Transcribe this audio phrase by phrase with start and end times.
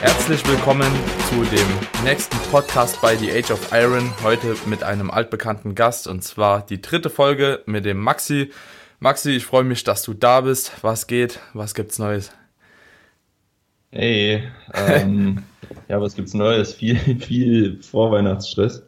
[0.00, 0.92] Herzlich willkommen
[1.28, 1.66] zu dem
[2.04, 4.12] nächsten Podcast bei The Age of Iron.
[4.22, 8.52] Heute mit einem altbekannten Gast und zwar die dritte Folge mit dem Maxi.
[9.00, 10.70] Maxi, ich freue mich, dass du da bist.
[10.82, 11.40] Was geht?
[11.52, 12.30] Was gibt's Neues?
[13.96, 14.42] Hey,
[14.74, 15.38] ähm,
[15.88, 16.74] ja, was gibt's Neues?
[16.74, 18.82] Viel, viel Vorweihnachtsstress.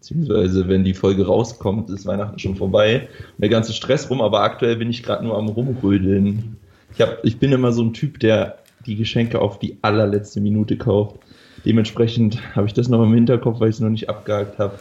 [0.00, 3.08] Beziehungsweise, wenn die Folge rauskommt, ist Weihnachten schon vorbei.
[3.18, 6.58] Und der ganze Stress rum, aber aktuell bin ich gerade nur am Rumrödeln.
[6.92, 10.76] Ich, hab, ich bin immer so ein Typ, der die Geschenke auf die allerletzte Minute
[10.76, 11.16] kauft.
[11.64, 14.78] Dementsprechend habe ich das noch im Hinterkopf, weil ich es noch nicht abgehakt habe.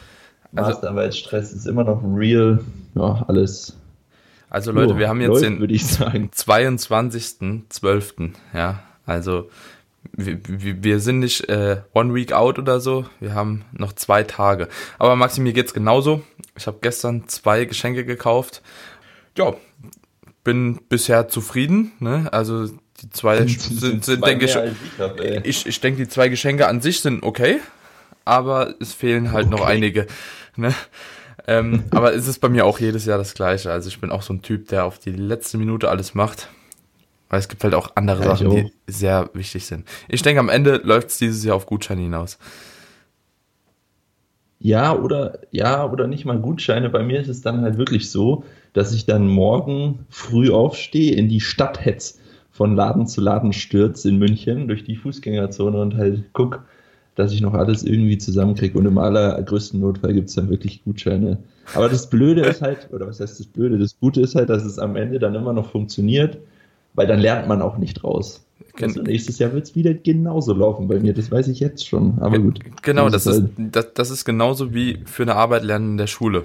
[0.55, 2.59] Also- Masterarbeitsstress ist immer noch real.
[2.95, 3.77] Ja, alles.
[4.49, 6.31] Also Leute, wir haben jetzt läuft, den würde ich sagen.
[6.33, 8.31] 22.12.
[8.53, 9.49] Ja, also
[10.13, 10.39] wir,
[10.83, 13.05] wir sind nicht äh, one week out oder so.
[13.19, 14.67] Wir haben noch zwei Tage.
[14.97, 16.21] Aber Maxi, mir geht's genauso.
[16.55, 18.61] Ich habe gestern zwei Geschenke gekauft.
[19.37, 19.53] Ja,
[20.43, 21.91] bin bisher zufrieden.
[21.99, 22.29] Ne?
[22.31, 22.67] Also
[23.01, 26.81] die zwei sind, sind denke ich, ich hab, ich, ich denke, die zwei Geschenke an
[26.81, 27.59] sich sind okay,
[28.25, 29.71] aber es fehlen halt noch Okay.
[29.71, 30.07] einige.
[30.55, 30.73] Ne?
[31.47, 33.71] Ähm, aber es ist bei mir auch jedes Jahr das Gleiche.
[33.71, 36.49] Also ich bin auch so ein Typ, der auf die letzte Minute alles macht.
[37.29, 39.87] Weil es gibt halt auch andere Ja, Sachen, die sehr wichtig sind.
[40.07, 42.39] Ich denke, am Ende läuft es dieses Jahr auf Gutschein hinaus.
[44.59, 46.89] Ja, oder ja, oder nicht mal Gutscheine.
[46.89, 51.29] Bei mir ist es dann halt wirklich so, dass ich dann morgen früh aufstehe, in
[51.29, 52.19] die Stadt hetz,
[52.51, 56.65] von Laden zu Laden stürz in München durch die Fußgängerzone und halt guck,
[57.15, 58.77] dass ich noch alles irgendwie zusammenkriege.
[58.77, 61.37] Und im allergrößten Notfall gibt es dann wirklich Gutscheine.
[61.73, 63.77] Aber das Blöde ist halt, oder was heißt das Blöde?
[63.77, 66.37] Das Gute ist halt, dass es am Ende dann immer noch funktioniert,
[66.99, 68.45] weil dann lernt man auch nicht raus.
[68.81, 72.19] Also nächstes Jahr wird es wieder genauso laufen bei mir, das weiß ich jetzt schon.
[72.19, 72.59] Aber gut.
[72.81, 73.51] Genau, das ist, halt.
[73.57, 76.43] das, das ist genauso wie für eine Arbeit lernen in der Schule.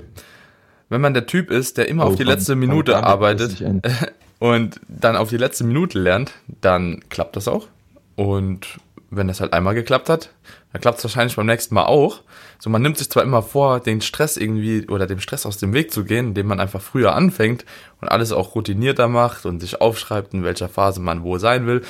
[0.90, 3.64] Wenn man der Typ ist, der immer Oh, auf die letzte Minute arbeitet
[4.38, 7.66] und dann auf die letzte Minute lernt, dann klappt das auch.
[8.14, 8.78] Und
[9.10, 10.30] wenn das halt einmal geklappt hat,
[10.74, 12.22] dann klappt es wahrscheinlich beim nächsten Mal auch.
[12.58, 15.72] So, man nimmt sich zwar immer vor, den Stress irgendwie oder dem Stress aus dem
[15.72, 17.64] Weg zu gehen, indem man einfach früher anfängt
[18.00, 21.82] und alles auch routinierter macht und sich aufschreibt, in welcher Phase man wo sein will.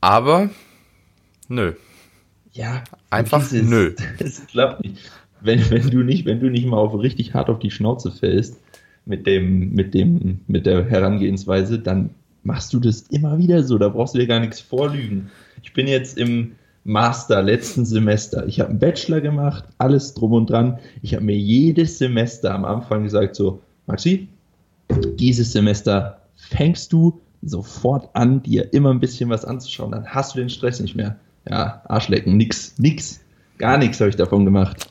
[0.00, 0.50] Aber,
[1.46, 1.74] nö.
[2.50, 3.70] Ja, Einfach vergiss es.
[3.70, 3.94] nö.
[4.18, 4.96] Das klappt nicht.
[5.40, 8.56] Wenn, wenn du nicht, wenn du nicht mal auf richtig hart auf die Schnauze fällst
[9.06, 12.10] mit dem, mit dem, mit der Herangehensweise, dann
[12.42, 13.78] machst du das immer wieder so.
[13.78, 15.30] Da brauchst du dir gar nichts vorlügen.
[15.62, 18.46] Ich bin jetzt im Master letzten Semester.
[18.46, 20.78] Ich habe einen Bachelor gemacht, alles drum und dran.
[21.02, 24.28] Ich habe mir jedes Semester am Anfang gesagt so, Maxi,
[25.18, 29.92] dieses Semester fängst du sofort an, dir immer ein bisschen was anzuschauen.
[29.92, 31.16] Dann hast du den Stress nicht mehr.
[31.48, 33.20] Ja, Arschlecken, nix, nix,
[33.58, 34.88] gar nichts habe ich davon gemacht.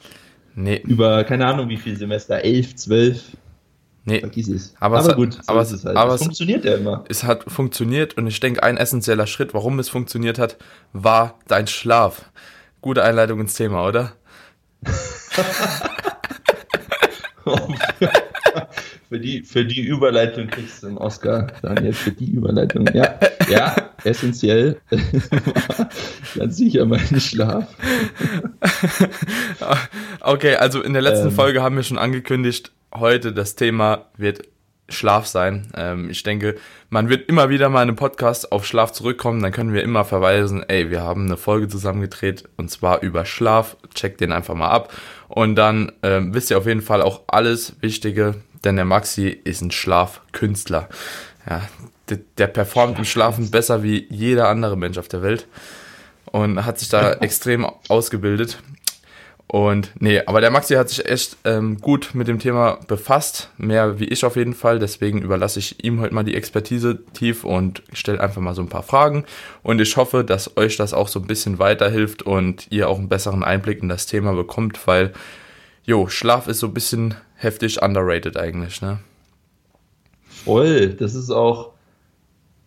[0.55, 3.35] Nee, Über, keine Ahnung, wie viele Semester, elf, zwölf,
[4.05, 4.19] nee.
[4.19, 4.73] vergiss es.
[4.79, 5.97] Aber es hat- gut, so aber ist es- es halt.
[5.97, 7.03] aber es- funktioniert ja immer.
[7.09, 10.57] es hat funktioniert und ich denke, ein essentieller Schritt, warum es funktioniert hat,
[10.93, 12.29] war dein Schlaf.
[12.81, 14.13] Gute Einleitung ins Thema, oder?
[19.09, 22.87] für, die, für die Überleitung kriegst du einen Oscar, Daniel, für die Überleitung.
[22.93, 24.79] Ja, ja, essentiell.
[26.35, 27.67] Ganz sicher mein Schlaf.
[30.25, 31.33] Okay, also in der letzten Ähm.
[31.33, 34.43] Folge haben wir schon angekündigt, heute das Thema wird
[34.89, 35.67] Schlaf sein.
[35.75, 36.55] Ähm, ich denke,
[36.89, 40.05] man wird immer wieder mal in einem Podcast auf Schlaf zurückkommen, dann können wir immer
[40.05, 43.77] verweisen, ey, wir haben eine Folge zusammengedreht und zwar über Schlaf.
[43.93, 44.93] Checkt den einfach mal ab.
[45.27, 49.61] Und dann ähm, wisst ihr auf jeden Fall auch alles Wichtige, denn der Maxi ist
[49.61, 50.89] ein Schlafkünstler.
[51.49, 51.61] Ja,
[52.09, 55.47] der, der performt im Schlafen besser wie jeder andere Mensch auf der Welt
[56.25, 58.59] und hat sich da extrem ausgebildet.
[59.53, 63.99] Und nee, aber der Maxi hat sich echt ähm, gut mit dem Thema befasst, mehr
[63.99, 64.79] wie ich auf jeden Fall.
[64.79, 68.67] Deswegen überlasse ich ihm heute mal die Expertise tief und stelle einfach mal so ein
[68.67, 69.25] paar Fragen.
[69.61, 73.09] Und ich hoffe, dass euch das auch so ein bisschen weiterhilft und ihr auch einen
[73.09, 75.13] besseren Einblick in das Thema bekommt, weil,
[75.83, 79.01] jo, Schlaf ist so ein bisschen heftig underrated eigentlich, ne?
[80.25, 81.73] Voll, das ist auch,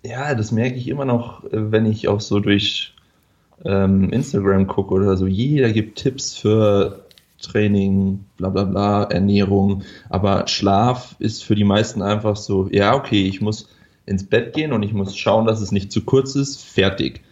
[0.05, 2.96] ja, das merke ich immer noch, wenn ich auch so durch
[3.65, 5.27] ähm, Instagram gucke oder so.
[5.27, 7.07] Jeder gibt Tipps für
[7.41, 13.27] Training, bla bla bla, Ernährung, aber Schlaf ist für die meisten einfach so, ja, okay,
[13.27, 13.69] ich muss
[14.07, 17.23] ins Bett gehen und ich muss schauen, dass es nicht zu kurz ist, fertig.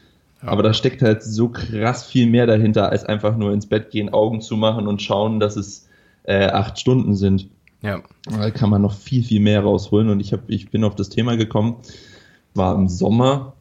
[0.47, 4.13] Aber da steckt halt so krass viel mehr dahinter, als einfach nur ins Bett gehen,
[4.13, 5.89] Augen zu machen und schauen, dass es
[6.25, 7.49] äh, acht Stunden sind.
[7.81, 8.03] Ja.
[8.29, 10.11] Da kann man noch viel, viel mehr rausholen.
[10.11, 11.77] Und ich, hab, ich bin auf das Thema gekommen,
[12.55, 13.54] war im Sommer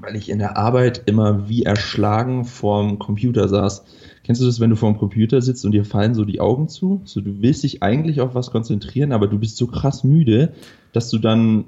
[0.00, 3.84] weil ich in der Arbeit immer wie erschlagen vorm Computer saß.
[4.24, 7.00] Kennst du das, wenn du vorm Computer sitzt und dir fallen so die Augen zu?
[7.04, 10.52] So, du willst dich eigentlich auf was konzentrieren, aber du bist so krass müde,
[10.92, 11.66] dass du dann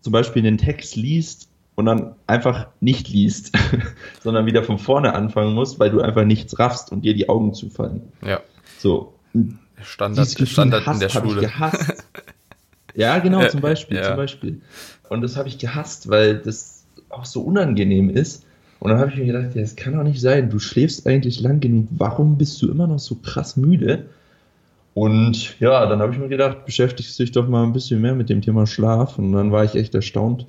[0.00, 3.52] zum Beispiel den Text liest und dann einfach nicht liest,
[4.22, 7.54] sondern wieder von vorne anfangen musst, weil du einfach nichts raffst und dir die Augen
[7.54, 8.02] zufallen.
[8.24, 8.40] Ja.
[8.78, 9.14] So.
[9.82, 11.42] Standard, Standard in Hass der Schule.
[11.42, 12.04] Ich gehasst.
[12.94, 14.04] ja, genau, zum Beispiel, ja.
[14.04, 14.60] zum Beispiel.
[15.08, 16.77] Und das habe ich gehasst, weil das
[17.10, 18.44] auch so unangenehm ist.
[18.80, 20.50] Und dann habe ich mir gedacht, ja, das kann doch nicht sein.
[20.50, 21.88] Du schläfst eigentlich lang genug.
[21.90, 24.06] Warum bist du immer noch so krass müde?
[24.94, 28.28] Und ja, dann habe ich mir gedacht, beschäftigst dich doch mal ein bisschen mehr mit
[28.28, 29.18] dem Thema Schlaf.
[29.18, 30.46] Und dann war ich echt erstaunt,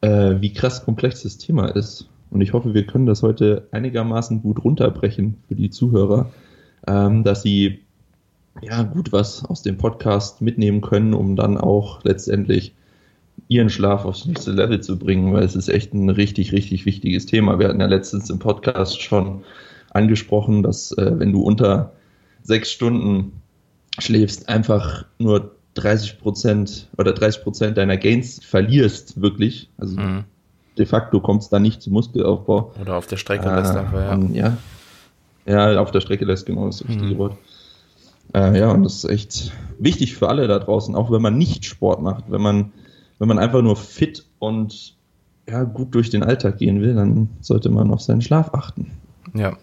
[0.00, 2.08] äh, wie krass komplex das Thema ist.
[2.30, 6.30] Und ich hoffe, wir können das heute einigermaßen gut runterbrechen für die Zuhörer,
[6.86, 7.80] ähm, dass sie
[8.62, 12.74] ja gut was aus dem Podcast mitnehmen können, um dann auch letztendlich
[13.50, 17.26] ihren Schlaf aufs nächste Level zu bringen, weil es ist echt ein richtig, richtig wichtiges
[17.26, 17.58] Thema.
[17.58, 19.42] Wir hatten ja letztens im Podcast schon
[19.90, 21.92] angesprochen, dass äh, wenn du unter
[22.44, 23.32] sechs Stunden
[23.98, 29.68] schläfst, einfach nur 30 Prozent oder 30 Prozent deiner Gains verlierst, wirklich.
[29.78, 30.24] Also Mhm.
[30.78, 32.72] de facto kommt es da nicht zum Muskelaufbau.
[32.80, 34.12] Oder auf der Strecke lässt Äh, einfach, ja.
[34.12, 34.56] und ja.
[35.46, 37.18] Ja, auf der Strecke lässt genau das richtige Mhm.
[37.18, 37.36] Wort.
[38.32, 39.50] Äh, ja, und das ist echt
[39.80, 42.24] wichtig für alle da draußen, auch wenn man nicht Sport macht.
[42.28, 42.72] Wenn man,
[43.20, 44.96] wenn man einfach nur fit und
[45.48, 48.90] ja, gut durch den Alltag gehen will, dann sollte man auf seinen Schlaf achten.
[49.34, 49.56] Ja,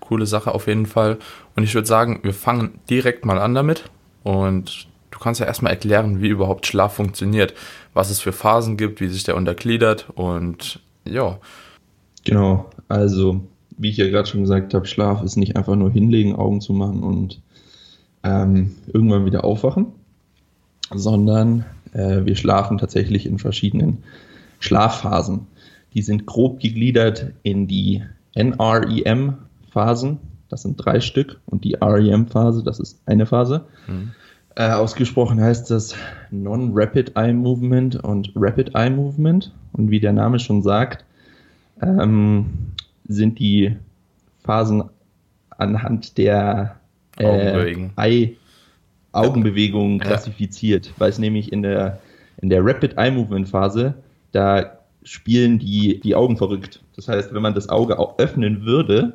[0.00, 1.18] coole Sache auf jeden Fall.
[1.56, 3.90] Und ich würde sagen, wir fangen direkt mal an damit.
[4.22, 7.54] Und du kannst ja erstmal erklären, wie überhaupt Schlaf funktioniert,
[7.94, 11.38] was es für Phasen gibt, wie sich der untergliedert und ja,
[12.24, 13.42] Genau, also
[13.76, 16.72] wie ich ja gerade schon gesagt habe, Schlaf ist nicht einfach nur hinlegen, Augen zu
[16.72, 17.42] machen und
[18.22, 19.86] ähm, irgendwann wieder aufwachen,
[20.92, 24.02] sondern äh, wir schlafen tatsächlich in verschiedenen
[24.60, 25.46] Schlafphasen.
[25.94, 28.02] Die sind grob gegliedert in die
[28.34, 33.64] NREM-Phasen, das sind drei Stück, und die REM-Phase, das ist eine Phase.
[34.56, 35.96] Äh, ausgesprochen heißt das
[36.30, 39.52] Non-Rapid Eye Movement und Rapid Eye Movement.
[39.72, 41.04] Und wie der Name schon sagt,
[41.82, 42.46] ähm,
[43.08, 43.76] sind die
[44.44, 44.84] Phasen
[45.50, 46.76] anhand der
[47.18, 47.90] äh, Augenbewegung.
[47.96, 48.36] Eye,
[49.14, 52.00] Augenbewegungen klassifiziert, weil es nämlich in der,
[52.40, 53.94] in der Rapid Eye Movement Phase,
[54.32, 56.82] da spielen die, die Augen verrückt.
[56.96, 59.14] Das heißt, wenn man das Auge auch öffnen würde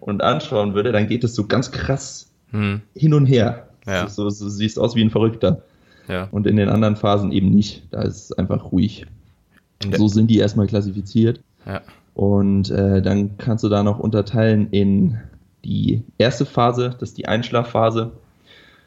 [0.00, 3.68] und anschauen würde, dann geht es so ganz krass hm, hin und her.
[3.86, 4.08] Ja.
[4.08, 5.62] So, so, so siehst aus wie ein Verrückter.
[6.08, 6.28] ja.
[6.30, 7.82] Und in den anderen Phasen eben nicht.
[7.90, 9.06] Da ist es einfach ruhig.
[9.96, 11.40] So sind die erstmal klassifiziert.
[11.66, 11.80] ja.
[12.14, 15.18] Und äh, dann kannst du da noch unterteilen in
[15.64, 18.12] die erste Phase, das ist die Einschlafphase,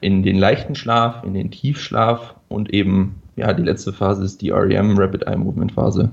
[0.03, 4.49] in den leichten Schlaf, in den Tiefschlaf und eben, ja, die letzte Phase ist die
[4.51, 6.11] REM, Rapid Eye Movement Phase.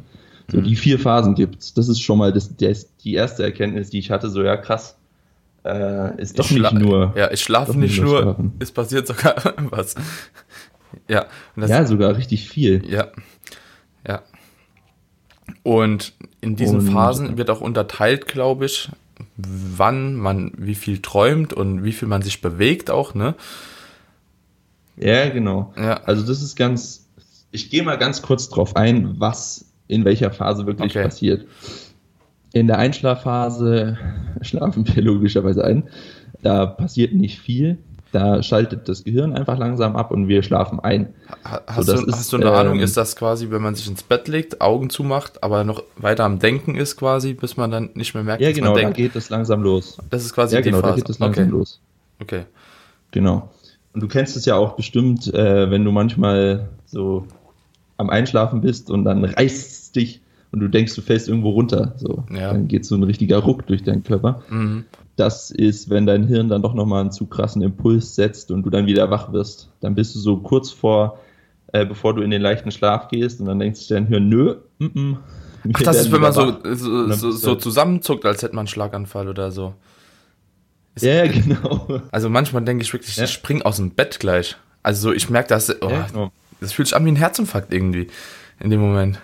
[0.50, 0.64] So, Mhm.
[0.64, 1.74] die vier Phasen gibt's.
[1.74, 4.96] Das ist schon mal das, das, die erste Erkenntnis, die ich hatte, so, ja, krass.
[5.64, 7.12] Äh, ist doch Ich nicht nur.
[7.16, 8.52] Ja, ich schlafe nicht nicht nur schlafen.
[8.60, 9.34] es passiert sogar
[9.70, 9.94] was.
[11.08, 11.26] Ja,
[11.56, 12.82] Ja, sogar richtig viel.
[12.88, 13.08] Ja.
[14.08, 14.22] Ja.
[15.62, 18.88] Und in diesen Und- Phasen wird auch unterteilt, glaube ich,
[19.36, 23.34] wann man wie viel träumt und wie viel man sich bewegt auch, ne?
[25.00, 25.72] Ja, genau.
[25.76, 26.02] Ja.
[26.04, 27.08] Also das ist ganz,
[27.50, 31.04] ich gehe mal ganz kurz drauf ein, was in welcher Phase wirklich Okay.
[31.04, 31.46] passiert.
[32.52, 33.96] In der Einschlafphase
[34.42, 35.88] schlafen wir logischerweise ein.
[36.42, 37.78] Da passiert nicht viel.
[38.12, 41.14] Da schaltet das Gehirn einfach langsam ab und wir schlafen ein.
[41.44, 43.76] Ha- Hast, das du, ist, hast du eine ähm, Ahnung, ist das quasi, wenn man
[43.76, 47.70] sich ins Bett legt, Augen zumacht, aber noch weiter am Denken ist quasi, bis man
[47.70, 48.96] dann nicht mehr merkt, Ja, dass genau, man da denkt?
[48.96, 49.96] geht es langsam los.
[50.10, 51.02] Das ist quasi Ja, die genau, da Phase.
[51.02, 51.52] geht es langsam okay.
[51.52, 51.80] los.
[52.20, 52.42] okay.
[53.12, 53.48] Genau.
[53.92, 57.26] Und du kennst es ja auch bestimmt, äh, wenn du manchmal so
[57.96, 60.20] am Einschlafen bist und dann reißt es dich
[60.52, 61.94] und du denkst, du fällst irgendwo runter.
[61.96, 62.24] So.
[62.30, 62.52] Ja.
[62.52, 64.42] Dann geht so ein richtiger Ruck durch deinen Körper.
[64.48, 64.84] Mhm.
[65.16, 68.70] Das ist, wenn dein Hirn dann doch nochmal einen zu krassen Impuls setzt und du
[68.70, 69.70] dann wieder wach wirst.
[69.80, 71.18] Dann bist du so kurz vor,
[71.72, 74.56] äh, bevor du in den leichten Schlaf gehst und dann denkt sich dein Hirn, nö,
[74.78, 75.16] mm -mm,
[75.74, 78.60] Ach, das ist, wenn man so, so, so, du so halt- zusammenzuckt, als hätte man
[78.60, 79.74] einen Schlaganfall oder so.
[80.98, 82.00] Ja, ja, genau.
[82.10, 83.24] Also manchmal denke ich wirklich, Ja.
[83.24, 84.56] ich spring aus dem Bett gleich.
[84.82, 86.32] Also so, ich merke, dass oh, Ja, genau.
[86.60, 88.08] das fühlt sich an wie ein Herzinfarkt irgendwie
[88.60, 89.18] in dem Moment.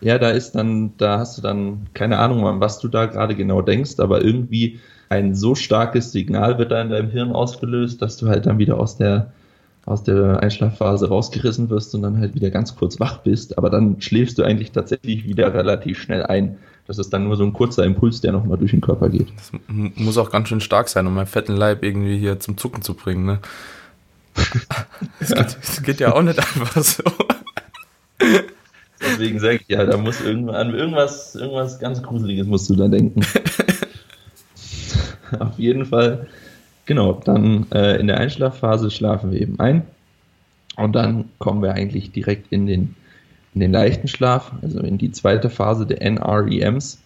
[0.00, 3.34] Ja, da ist dann, da hast du dann keine Ahnung, an was du da gerade
[3.34, 8.16] genau denkst, aber irgendwie ein so starkes Signal wird da in deinem Hirn ausgelöst, dass
[8.18, 9.32] du halt dann wieder aus der,
[9.86, 14.00] aus der Einschlafphase rausgerissen wirst und dann halt wieder ganz kurz wach bist, aber dann
[14.00, 16.58] schläfst du eigentlich tatsächlich wieder relativ schnell ein.
[16.86, 19.28] Das ist dann nur so ein kurzer Impuls, der nochmal durch den Körper geht.
[19.36, 22.82] Das muss auch ganz schön stark sein, um meinen fetten Leib irgendwie hier zum Zucken
[22.82, 23.40] zu bringen, ne?
[25.18, 27.02] Das geht, das geht ja auch nicht einfach so.
[29.00, 33.20] Deswegen sage ich ja, da muss irgendwann irgendwas, irgendwas ganz Gruseliges musst du da denken.
[35.38, 36.28] Auf jeden Fall,
[36.86, 39.82] genau, dann äh, in der Einschlafphase schlafen wir eben ein
[40.76, 42.94] und dann kommen wir eigentlich direkt in den,
[43.56, 46.98] in den leichten Schlaf, also in die zweite Phase der NREMs.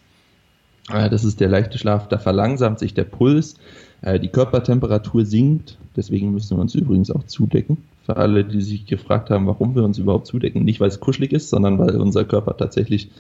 [0.92, 3.54] Äh, das ist der leichte Schlaf, da verlangsamt sich der Puls,
[4.02, 7.78] äh, die Körpertemperatur sinkt, deswegen müssen wir uns übrigens auch zudecken.
[8.04, 11.32] Für alle, die sich gefragt haben, warum wir uns überhaupt zudecken, nicht weil es kuschelig
[11.32, 13.12] ist, sondern weil unser Körper tatsächlich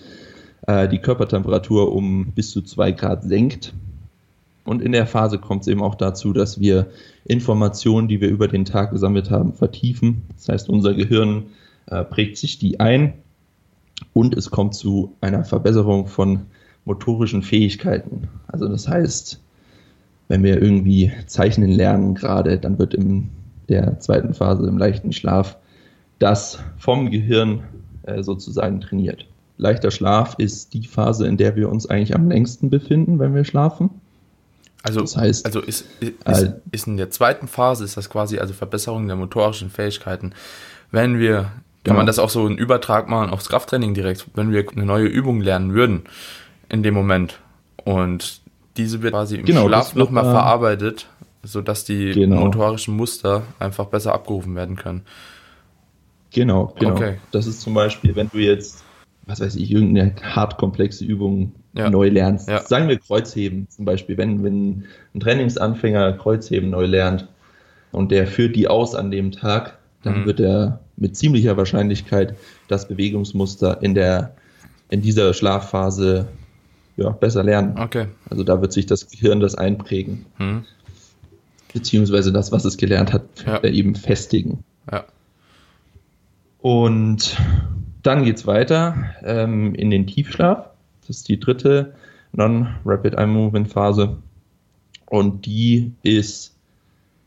[0.66, 3.72] äh, die Körpertemperatur um bis zu zwei Grad senkt.
[4.64, 6.88] Und in der Phase kommt es eben auch dazu, dass wir
[7.26, 10.22] Informationen, die wir über den Tag gesammelt haben, vertiefen.
[10.34, 11.44] Das heißt, unser Gehirn
[11.90, 13.14] äh, prägt sich die ein
[14.12, 16.46] und es kommt zu einer Verbesserung von
[16.84, 18.28] motorischen Fähigkeiten.
[18.48, 19.40] Also das heißt,
[20.28, 23.28] wenn wir irgendwie zeichnen lernen gerade, dann wird in
[23.68, 25.56] der zweiten Phase im leichten Schlaf
[26.18, 27.64] das vom Gehirn
[28.02, 29.26] äh, sozusagen trainiert.
[29.56, 33.44] Leichter Schlaf ist die Phase, in der wir uns eigentlich am längsten befinden, wenn wir
[33.44, 33.90] schlafen.
[34.82, 38.54] Also, Das heißt, also ist, ist, ist in der zweiten Phase ist das quasi also
[38.54, 40.32] Verbesserung der motorischen Fähigkeiten.
[40.90, 41.96] Wenn wir, kann Genau.
[41.98, 45.40] man das auch so einen Übertrag machen aufs Krafttraining direkt, wenn wir eine neue Übung
[45.40, 46.02] lernen würden
[46.68, 47.40] in dem Moment
[47.84, 48.40] und
[48.76, 51.08] diese wird quasi im Genau, Schlaf nochmal da- verarbeitet,
[51.42, 52.40] sodass die Genau.
[52.40, 55.02] motorischen Muster einfach besser abgerufen werden können.
[56.32, 56.92] Genau, genau.
[56.92, 57.18] Okay.
[57.32, 58.84] Das ist zum Beispiel, wenn du jetzt,
[59.26, 61.90] was weiß ich, irgendeine hart komplexe Übung Ja.
[61.90, 62.48] neu lernst.
[62.48, 62.60] Ja.
[62.62, 64.16] Sagen wir Kreuzheben zum Beispiel.
[64.16, 64.84] Wenn, wenn
[65.14, 67.26] ein Trainingsanfänger Kreuzheben neu lernt
[67.92, 70.26] und der führt die aus an dem Tag, dann Mhm.
[70.26, 72.36] wird er mit ziemlicher Wahrscheinlichkeit
[72.68, 74.34] das Bewegungsmuster in der
[74.90, 76.28] in dieser Schlafphase
[76.96, 77.78] ja, besser lernen.
[77.78, 78.06] Okay.
[78.28, 80.64] Also da wird sich das Gehirn das einprägen, Hm.
[81.72, 83.56] beziehungsweise das, was es gelernt hat, Ja.
[83.58, 84.64] äh, eben festigen.
[84.90, 85.04] Ja.
[86.60, 87.36] Und
[88.02, 90.66] dann geht's weiter ähm, in den Tiefschlaf.
[91.06, 91.94] Das ist die dritte
[92.32, 94.16] Non-Rapid Eye Movement Phase.
[95.06, 96.54] Und die ist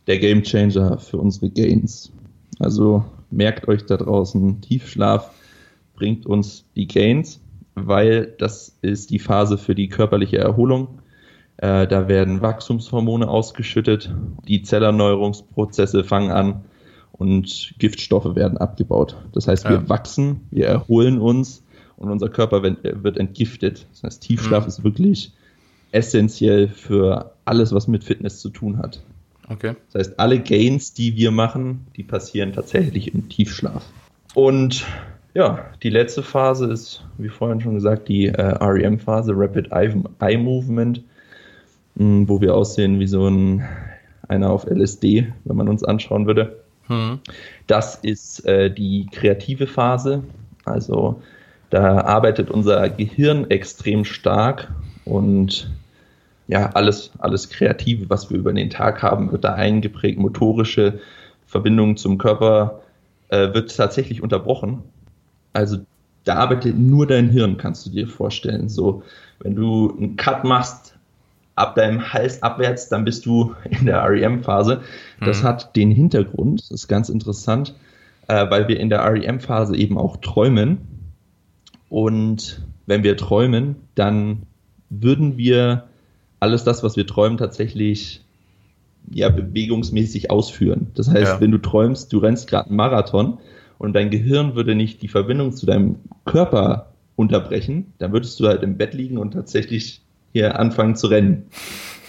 [0.08, 2.12] der Game Changer für unsere Gains.
[2.60, 3.04] Also
[3.36, 5.32] merkt euch da draußen, Tiefschlaf
[5.96, 7.40] bringt uns die Gains,
[7.76, 11.00] weil das ist die Phase für die körperliche Erholung.
[11.58, 14.14] Äh, da werden Wachstumshormone ausgeschüttet,
[14.48, 16.66] die Zellerneuerungsprozesse fangen an
[17.12, 19.16] und Giftstoffe werden abgebaut.
[19.34, 19.90] Das heißt, wir Ja.
[19.90, 21.64] wachsen, wir erholen uns
[21.96, 23.86] und unser Körper wird, wird entgiftet.
[23.92, 24.68] Das heißt, Tiefschlaf Mhm.
[24.68, 25.32] ist wirklich
[25.92, 29.02] essentiell für alles, was mit Fitness zu tun hat.
[29.50, 29.76] Okay.
[29.92, 33.84] Das heißt, alle Gains, die wir machen, die passieren tatsächlich im Tiefschlaf.
[34.34, 34.86] Und
[35.34, 41.04] ja, die letzte Phase ist, wie vorhin schon gesagt, die äh, REM-Phase, Rapid Eye, Movement,
[41.96, 43.64] mh, wo wir aussehen wie so ein
[44.28, 46.64] einer auf LSD, wenn man uns anschauen würde.
[46.88, 47.20] Hm.
[47.68, 50.24] Das ist äh, die kreative Phase.
[50.66, 51.22] Also
[51.70, 54.72] da arbeitet unser Gehirn extrem stark
[55.06, 55.70] und
[56.54, 60.20] ja, alles, alles Kreative, was wir über den Tag haben, wird da eingeprägt.
[60.20, 61.00] Motorische
[61.48, 62.82] Verbindung zum Körper
[63.30, 64.84] äh, wird tatsächlich unterbrochen.
[65.54, 65.78] Also
[66.26, 68.70] da arbeitet nur dein Hirn, kannst du dir vorstellen.
[68.70, 69.02] So,
[69.40, 70.96] wenn du einen Cut machst,
[71.56, 74.82] ab deinem Hals abwärts, dann bist du in der REM-Phase.
[75.22, 75.48] Das Mhm.
[75.48, 77.74] hat den Hintergrund, das ist ganz interessant,
[78.28, 80.78] äh, weil wir in der REM-Phase eben auch träumen.
[81.90, 84.44] Und wenn wir träumen, dann
[84.92, 85.86] würden wir
[86.44, 88.22] alles das, was wir träumen, tatsächlich
[89.12, 90.88] ja, bewegungsmäßig ausführen.
[90.96, 91.42] Das heißt, Ja.
[91.42, 93.40] wenn du träumst, du rennst gerade einen Marathon
[93.78, 95.96] und dein Gehirn würde nicht die Verbindung zu deinem
[96.26, 100.02] Körper unterbrechen, dann würdest du halt im Bett liegen und tatsächlich
[100.34, 101.44] hier anfangen zu rennen.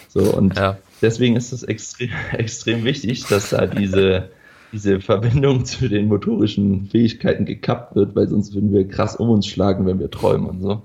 [0.09, 0.79] So, und Ja.
[1.03, 4.31] deswegen ist es extrem, extrem wichtig, dass da diese,
[4.73, 9.47] diese Verbindung zu den motorischen Fähigkeiten gekappt wird, weil sonst würden wir krass um uns
[9.47, 10.83] schlagen, wenn wir träumen und so.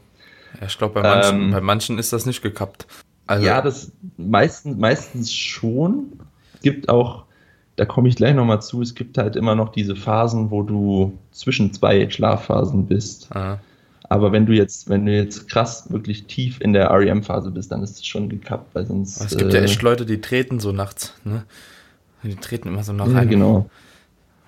[0.60, 2.88] Ja, ich glaube, bei Ähm, bei manchen ist das nicht gekappt.
[3.30, 6.14] Also, ja, das meistens, meistens schon.
[6.56, 7.26] Es gibt auch,
[7.76, 11.14] da komme ich gleich nochmal zu, es gibt halt immer noch diese Phasen, wo du
[11.32, 13.28] zwischen zwei Schlafphasen bist.
[13.32, 13.60] Aha.
[14.12, 17.84] Aber wenn du jetzt, wenn du jetzt krass wirklich tief in der REM-Phase bist, dann
[17.84, 19.22] ist es schon gekappt, weil sonst.
[19.22, 21.44] Es gibt ja äh, echt Leute, die treten so nachts, ne?
[22.24, 23.30] Die treten immer so nach ja, rein.
[23.30, 23.70] genau.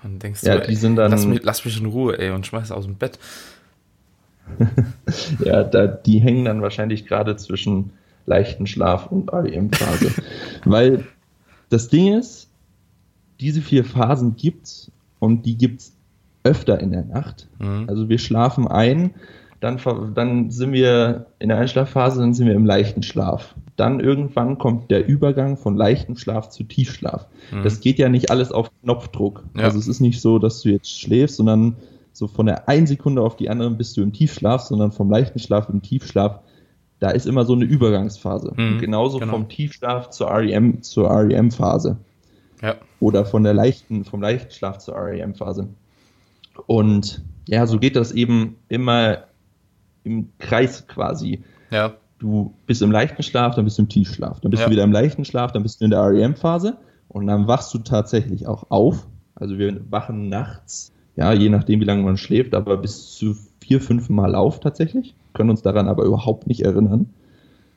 [0.04, 2.48] Und denkst Ja, du, die sind dann- lass mich, lass mich in Ruhe, ey, und
[2.48, 3.20] schmeiß aus dem Bett.
[5.46, 7.92] Ja, da, die hängen dann wahrscheinlich gerade zwischen
[8.26, 10.12] leichten Schlaf und REM-Phase.
[10.66, 11.06] Weil
[11.70, 12.50] das Ding ist,
[13.40, 15.94] diese vier Phasen gibt's und die gibt's
[16.44, 17.48] öfter in der Nacht.
[17.60, 17.86] Mhm.
[17.88, 19.14] Also wir schlafen ein,
[19.60, 19.80] dann,
[20.16, 23.56] dann sind wir in der Einschlafphase, dann sind wir im leichten Schlaf.
[23.76, 27.28] Dann irgendwann kommt der Übergang von leichtem Schlaf zu Tiefschlaf.
[27.52, 27.64] Mhm.
[27.64, 29.44] Das geht ja nicht alles auf Knopfdruck.
[29.56, 29.66] Ja.
[29.66, 31.76] Also es ist nicht so, dass du jetzt schläfst, sondern
[32.12, 35.40] so von der einen Sekunde auf die andere bist du im Tiefschlaf, sondern vom leichten
[35.40, 36.40] Schlaf im Tiefschlaf,
[37.02, 38.54] da ist immer so eine Übergangsphase.
[38.56, 39.34] Mhm, genauso genau.
[39.34, 41.98] vom Tiefschlaf zur REM, zur REM-Phase.
[42.62, 42.76] Ja.
[43.00, 45.68] Oder von der leichten, vom leichten Schlaf zur REM-Phase.
[46.68, 49.24] Und ja, so geht das eben immer
[50.04, 51.44] im Kreis quasi.
[51.72, 51.96] Ja.
[52.20, 54.40] Du bist im leichten Schlaf, dann bist du im Tiefschlaf.
[54.40, 54.68] Dann bist Ja.
[54.68, 56.78] du wieder im leichten Schlaf, dann bist du in der REM-Phase
[57.08, 59.08] und dann wachst du tatsächlich auch auf.
[59.34, 63.36] Also wir wachen nachts, ja, je nachdem, wie lange man schläft, aber bis zu
[63.72, 67.10] vier, fünf Mal auf tatsächlich, können uns daran aber überhaupt nicht erinnern,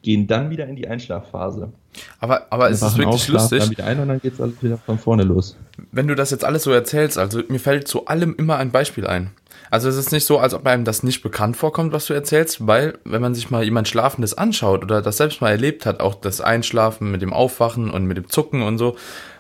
[0.03, 1.73] gehen dann wieder in die Einschlafphase.
[2.19, 3.61] Aber, aber es ist wirklich auf, schlafen lustig.
[3.61, 5.57] Dann wieder ein und dann geht's alles wieder von vorne los.
[5.93, 9.07] wenn du das jetzt alles so erzählst, also mir fällt zu allem immer ein Beispiel
[9.07, 9.31] ein.
[9.71, 12.67] Also es ist nicht so, als ob einem das nicht bekannt vorkommt, was du erzählst,
[12.67, 16.17] weil wenn man sich mal jemand Schlafendes anschaut oder das selbst mal erlebt hat, auch
[16.17, 18.97] das Einschlafen mit dem Aufwachen und mit dem Zucken und so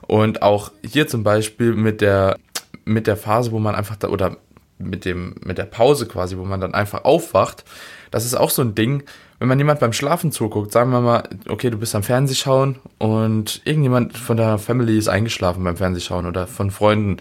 [0.06, 2.36] und auch hier zum Beispiel mit der
[2.84, 4.36] mit der Phase, wo man einfach da oder
[4.84, 7.64] mit dem mit der Pause quasi, wo man dann einfach aufwacht,
[8.10, 9.02] das ist auch so ein Ding,
[9.38, 13.62] wenn man jemand beim Schlafen zuguckt, sagen wir mal, okay, du bist am Fernsehschauen und
[13.64, 17.16] irgendjemand von der Family ist eingeschlafen beim Fernsehschauen oder von Freunden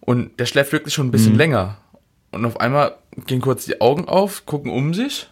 [0.00, 1.76] und der schläft wirklich schon ein bisschen länger
[2.32, 5.28] und auf einmal gehen kurz die Augen auf, gucken um sich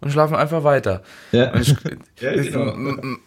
[0.00, 1.02] und schlafen einfach weiter.
[1.32, 1.54] Ja.
[1.56, 1.74] Ich,
[2.20, 2.74] Ja, genau.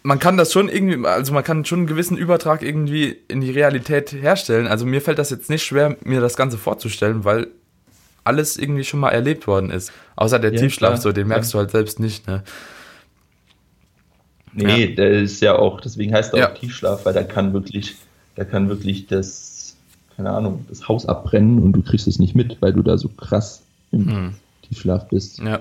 [0.02, 3.50] Man kann das schon irgendwie, also man kann schon einen gewissen Übertrag irgendwie in die
[3.50, 4.66] Realität herstellen.
[4.66, 7.48] Also mir fällt das jetzt nicht schwer, mir das Ganze vorzustellen, weil
[8.24, 9.92] alles irgendwie schon mal erlebt worden ist.
[10.16, 12.26] Außer der Ja, Tiefschlaf, klar, so den merkst du halt selbst nicht.
[12.28, 12.42] Ne?
[14.52, 16.50] Nee, der ist ja auch, deswegen heißt er Ja.
[16.50, 17.94] auch Tiefschlaf, weil da kann wirklich,
[18.34, 19.76] da kann wirklich das,
[20.16, 23.08] keine Ahnung, das Haus abbrennen und du kriegst es nicht mit, weil du da so
[23.08, 23.62] krass
[23.92, 24.34] im Hm.
[24.68, 25.38] Tiefschlaf bist.
[25.38, 25.60] Ja,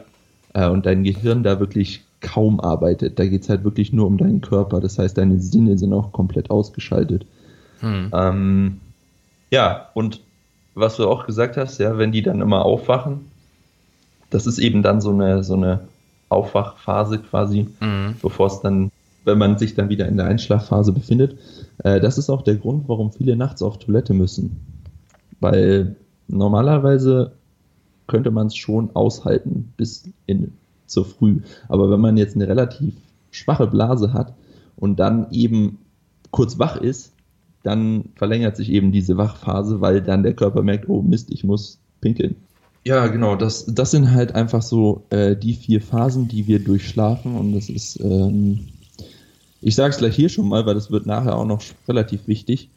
[0.54, 3.18] und dein Gehirn da wirklich kaum arbeitet.
[3.20, 4.80] Da geht's halt wirklich nur um deinen Körper.
[4.82, 7.26] Das heißt, deine Sinne sind auch komplett ausgeschaltet.
[7.82, 8.10] hm.
[8.14, 8.82] Ähm,
[9.52, 10.20] ja, und
[10.76, 13.22] was du auch gesagt hast, ja, wenn die dann immer aufwachen,
[14.30, 15.82] das ist eben dann so eine, so eine
[16.30, 18.16] Aufwachphase quasi, Mhm.
[18.22, 18.92] bevor es dann,
[19.26, 21.38] wenn man sich dann wieder in der Einschlafphase befindet.
[21.84, 24.60] Äh, das ist auch der Grund, warum viele nachts auf Toilette müssen.
[25.40, 25.96] Weil
[26.28, 27.32] normalerweise
[28.10, 30.52] könnte man es schon aushalten bis in
[30.90, 31.42] zur Früh.
[31.70, 32.96] Aber wenn man jetzt eine relativ
[33.32, 34.34] schwache Blase hat
[34.76, 35.78] und dann eben
[36.32, 37.14] kurz wach ist,
[37.64, 41.80] dann verlängert sich eben diese Wachphase, weil dann der Körper merkt, oh Mist, ich muss
[42.02, 42.36] pinkeln.
[42.86, 47.36] Ja, genau, das, das sind halt einfach so äh, die vier Phasen, die wir durchschlafen
[47.36, 48.68] und das ist, ähm,
[49.62, 52.70] ich sage es gleich hier schon mal, weil das wird nachher auch noch relativ wichtig.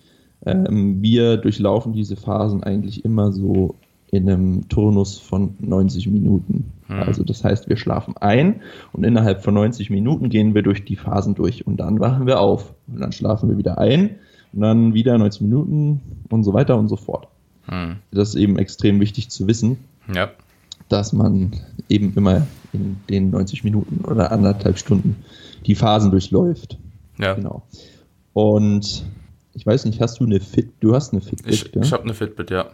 [0.45, 3.77] Ähm, wir durchlaufen diese Phasen eigentlich immer so
[4.13, 6.71] in einem Turnus von 90 Minuten.
[6.89, 8.61] Also das heißt, wir schlafen ein
[8.93, 12.39] und innerhalb von 90 Minuten gehen wir durch die Phasen durch und dann wachen wir
[12.39, 14.17] auf und dann schlafen wir wieder ein
[14.53, 17.29] und dann wieder 90 Minuten und so weiter und so fort.
[17.67, 17.97] Hm.
[18.11, 19.79] Das ist eben extrem wichtig zu wissen,
[20.15, 20.31] Ja.
[20.91, 21.53] dass man
[21.89, 25.17] eben immer in den 90 Minuten oder anderthalb Stunden
[25.65, 26.77] die Phasen durchläuft.
[27.19, 27.33] Ja.
[27.33, 27.63] Genau.
[28.35, 29.07] Und
[29.55, 31.83] ich weiß nicht, hast du eine Fit, du hast eine Fitbit, Ich, gell?
[31.85, 32.67] ich habe eine Fitbit, ja.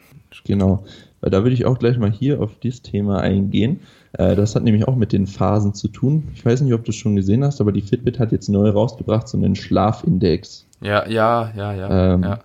[0.45, 0.85] Genau.
[1.21, 3.81] Weil da würde ich auch gleich mal hier auf dieses Thema eingehen.
[4.13, 6.29] Äh, das hat nämlich auch mit den Phasen zu tun.
[6.35, 8.69] Ich weiß nicht, ob du es schon gesehen hast, aber die Fitbit hat jetzt neu
[8.71, 10.67] rausgebracht, so einen Schlafindex.
[10.81, 12.15] Ja, ja, ja, ja.
[12.15, 12.41] Ähm, ja.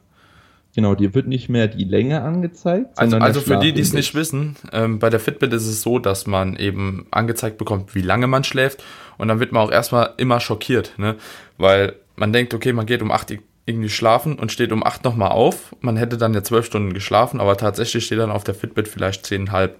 [0.75, 4.15] Genau, dir wird nicht mehr die Länge angezeigt, Also, also für die, die es nicht
[4.15, 8.25] wissen, ähm, bei der Fitbit ist es so, dass man eben angezeigt bekommt, wie lange
[8.25, 8.83] man schläft
[9.19, 11.15] und dann wird man auch erstmal immer schockiert, ne?
[11.59, 15.31] Weil man denkt, okay, man geht um 8 irgendwie schlafen und steht um 8 nochmal
[15.31, 15.75] auf.
[15.79, 19.25] Man hätte dann ja 12 Stunden geschlafen, aber tatsächlich steht dann auf der Fitbit vielleicht
[19.25, 19.71] 10,5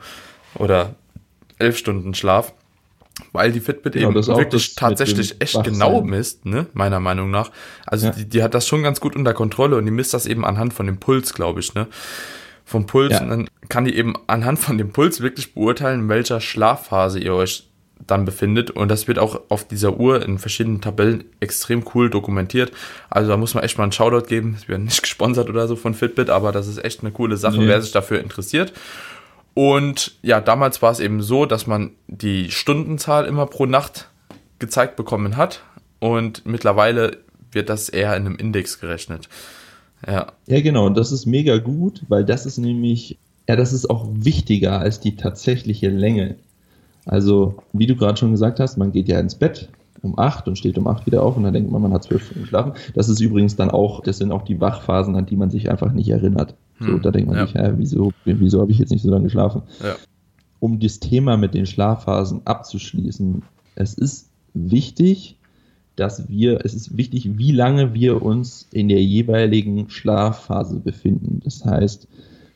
[0.56, 0.96] oder
[1.60, 2.54] 11 Stunden Schlaf.
[3.32, 5.74] Weil die Fitbit Genau, eben wirklich tatsächlich echt Wachsein.
[5.74, 6.65] genau misst, ne?
[6.74, 7.52] meiner Meinung nach.
[7.86, 8.12] Also Ja.
[8.13, 10.74] die, die hat das schon ganz gut unter Kontrolle und die misst das eben anhand
[10.74, 11.88] von dem Puls, glaube ich, ne?
[12.65, 13.22] Vom Puls Ja.
[13.22, 17.36] und dann kann die eben anhand von dem Puls wirklich beurteilen, in welcher Schlafphase ihr
[17.36, 17.69] euch
[18.08, 22.72] dann befindet und das wird auch auf dieser Uhr in verschiedenen Tabellen extrem cool dokumentiert.
[23.10, 24.58] Also da muss man echt mal einen Shoutout geben.
[24.66, 27.58] Wir werden nicht gesponsert oder so von Fitbit, aber das ist echt eine coole Sache,
[27.58, 27.68] Nee.
[27.68, 28.74] wer sich dafür interessiert.
[29.54, 34.10] Und ja, damals war es eben so, dass man die Stundenzahl immer pro Nacht
[34.60, 35.62] gezeigt bekommen hat
[36.00, 37.18] und mittlerweile
[37.52, 39.30] wird das eher in einem Index gerechnet.
[40.08, 43.89] Ja, Ja, genau, und das ist mega gut, weil das ist nämlich, ja, das ist
[43.89, 46.36] auch wichtiger als die tatsächliche Länge.
[47.06, 49.70] Also, wie du gerade schon gesagt hast, man geht ja ins Bett
[50.02, 52.24] um 8 und steht um 8 wieder auf und dann denkt man, man hat zwölf
[52.26, 52.74] Stunden geschlafen.
[52.94, 55.92] Das ist übrigens dann auch, das sind auch die Wachphasen, an die man sich einfach
[55.94, 56.56] nicht erinnert.
[56.80, 57.46] So, Hm, da denkt man ja.
[57.46, 59.62] sich, ja, wieso, wieso habe ich jetzt nicht so lange geschlafen?
[59.82, 59.96] ja.
[60.60, 63.44] um das Thema mit den Schlafphasen abzuschließen,
[63.76, 65.38] es ist wichtig,
[65.96, 71.39] dass wir, es ist wichtig, wie lange wir uns in der jeweiligen Schlafphase befinden.
[71.44, 72.08] Das heißt,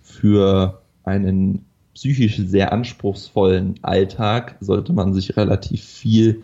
[0.01, 1.65] für einen
[1.97, 6.43] psychisch sehr anspruchsvollen Alltag sollte man sich relativ viel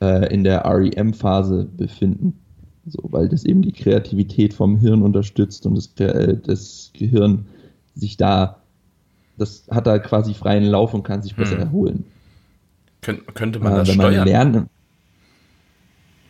[0.00, 2.40] äh, in der REM-Phase befinden.
[2.86, 7.44] So, weil das eben die Kreativität vom Hirn unterstützt und das, äh, das Gehirn
[7.94, 8.62] sich da,
[9.36, 11.66] das hat da quasi freien Lauf und kann sich besser Hm.
[11.66, 12.04] erholen.
[13.02, 14.66] Kön könnte man Äh, das wenn man steuern, lernen,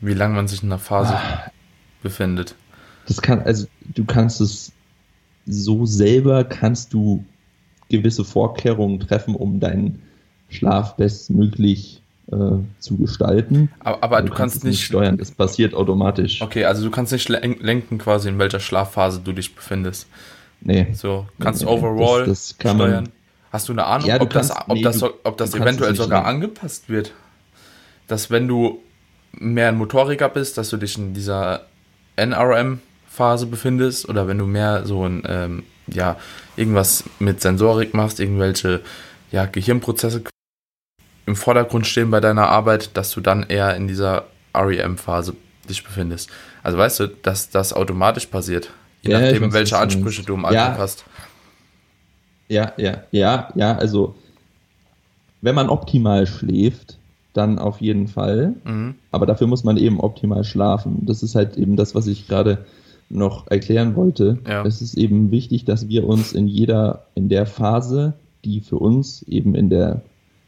[0.00, 1.50] wie lange man sich in einer Phase Ah.
[2.02, 2.56] befindet?
[3.06, 4.72] das kann, also du kannst es
[5.46, 7.24] so selber kannst du
[7.98, 10.02] gewisse Vorkehrungen treffen, um deinen
[10.48, 12.00] Schlaf bestmöglich
[12.32, 12.36] äh,
[12.78, 13.70] zu gestalten.
[13.80, 16.40] Aber, aber du, es kannst nicht steuern, das passiert automatisch.
[16.42, 20.06] Okay, also du kannst nicht len- lenken quasi, in welcher Schlafphase du dich befindest.
[20.60, 20.86] Nee.
[20.94, 23.08] So, kannst Nee, overall das- das steuern.
[23.52, 25.36] Hast du eine Ahnung, Ja, du ob, das, kannst- ob, nee, das, du- so- ob
[25.36, 26.44] das du kannst eventuell sogar lenken.
[26.44, 27.12] angepasst wird?
[28.08, 28.78] Dass wenn du
[29.32, 31.62] mehr ein Motoriker bist, dass du dich in dieser
[32.16, 36.16] NRM-Phase befindest oder wenn du mehr so ein, ähm, ja,
[36.56, 38.80] irgendwas mit Sensorik machst, irgendwelche,
[39.30, 40.22] ja, Gehirnprozesse
[41.26, 45.34] im Vordergrund stehen bei deiner Arbeit, dass du dann eher in dieser REM-Phase
[45.68, 46.30] dich befindest.
[46.62, 48.70] Also weißt du, dass das automatisch passiert,
[49.02, 50.78] je Ja, nachdem, weiß, welche Ansprüche du im Alltag Ja.
[50.78, 51.04] hast.
[52.48, 54.14] Ja, ja, ja, ja, also
[55.40, 56.98] wenn man optimal schläft,
[57.32, 58.54] dann auf jeden Fall.
[58.64, 58.94] Mhm.
[59.10, 61.04] Aber dafür muss man eben optimal schlafen.
[61.06, 62.64] Das ist halt eben das, was ich gerade
[63.14, 64.38] noch erklären wollte.
[64.46, 64.64] Ja.
[64.64, 69.22] Es ist eben wichtig, dass wir uns in jeder, in der Phase, die für uns
[69.22, 70.02] eben in der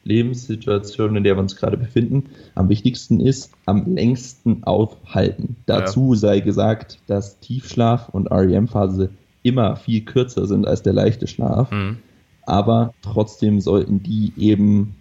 [0.04, 2.24] Lebenssituation, in der wir uns gerade befinden,
[2.54, 5.56] am wichtigsten ist, am längsten aufhalten.
[5.66, 9.10] Dazu sei gesagt, dass Tiefschlaf und REM-Phase
[9.42, 11.98] immer viel kürzer sind als der leichte Schlaf, Mhm.
[12.46, 14.94] aber trotzdem sollten die eben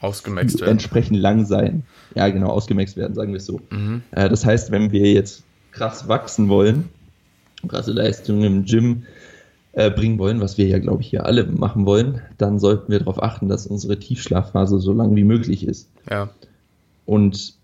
[0.00, 0.72] Ausgemaxt werden.
[0.72, 1.82] entsprechend lang sein.
[2.14, 3.60] Ja, genau, ausgemaxt werden, sagen wir es so.
[3.70, 4.02] Mhm.
[4.10, 6.88] Äh, das heißt, wenn wir jetzt krass wachsen wollen,
[7.68, 9.02] krasse Leistungen im Gym
[9.72, 12.98] äh, bringen wollen, was wir ja, glaube ich, hier alle machen wollen, dann sollten wir
[12.98, 15.88] darauf achten, dass unsere Tiefschlafphase so lang wie möglich ist.
[16.10, 16.30] Ja.
[17.04, 17.54] Und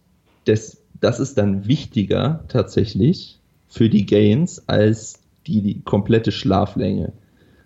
[0.44, 7.12] das, das ist dann wichtiger tatsächlich für die Gains als die, die komplette Schlaflänge.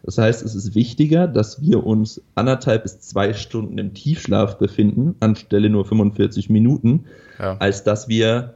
[0.05, 5.17] Das heißt, es ist wichtiger, dass wir uns anderthalb bis zwei Stunden im Tiefschlaf befinden,
[5.19, 7.07] anstelle nur 45 Minuten,
[7.41, 7.57] Ja.
[7.59, 8.55] als dass wir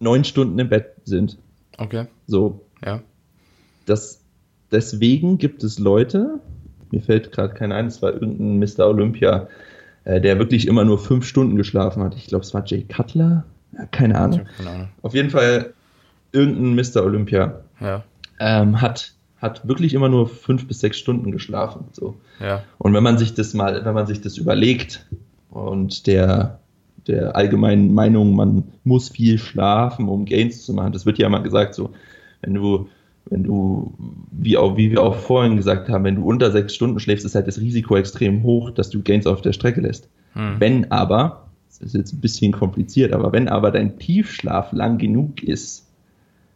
[0.00, 1.36] neun Stunden im Bett sind.
[1.76, 2.06] Okay.
[2.26, 3.00] So, Ja.
[3.86, 4.20] das,
[4.70, 6.40] deswegen gibt es Leute,
[6.90, 8.88] mir fällt gerade keiner ein, es war irgendein Mr.
[8.88, 9.48] Olympia,
[10.04, 12.14] äh, der wirklich immer nur fünf Stunden geschlafen hat.
[12.16, 13.44] Ich glaube, es war Jay Cutler.
[13.72, 14.46] Ja, keine Ahnung.
[14.56, 14.88] keine Ahnung.
[15.02, 15.72] Auf jeden Fall
[16.32, 17.04] irgendein Mr.
[17.04, 18.02] Olympia Ja.
[18.40, 21.84] ähm, hat, hat wirklich immer nur fünf bis sechs Stunden geschlafen.
[21.92, 22.16] So.
[22.40, 22.62] Ja.
[22.78, 25.06] Und wenn man sich das mal, wenn man sich das überlegt
[25.50, 26.58] und der,
[27.06, 31.40] der allgemeinen Meinung, man muss viel schlafen, um Gains zu machen, das wird ja immer
[31.42, 31.90] gesagt, so,
[32.42, 32.88] wenn du,
[33.28, 33.94] wenn du,
[34.32, 37.34] wie auch, wie wir auch vorhin gesagt haben, wenn du unter sechs Stunden schläfst, ist
[37.34, 40.08] halt das Risiko extrem hoch, dass du Gains auf der Strecke lässt.
[40.34, 40.56] Hm.
[40.58, 45.42] Wenn aber, das ist jetzt ein bisschen kompliziert, aber wenn aber dein Tiefschlaf lang genug
[45.42, 45.86] ist,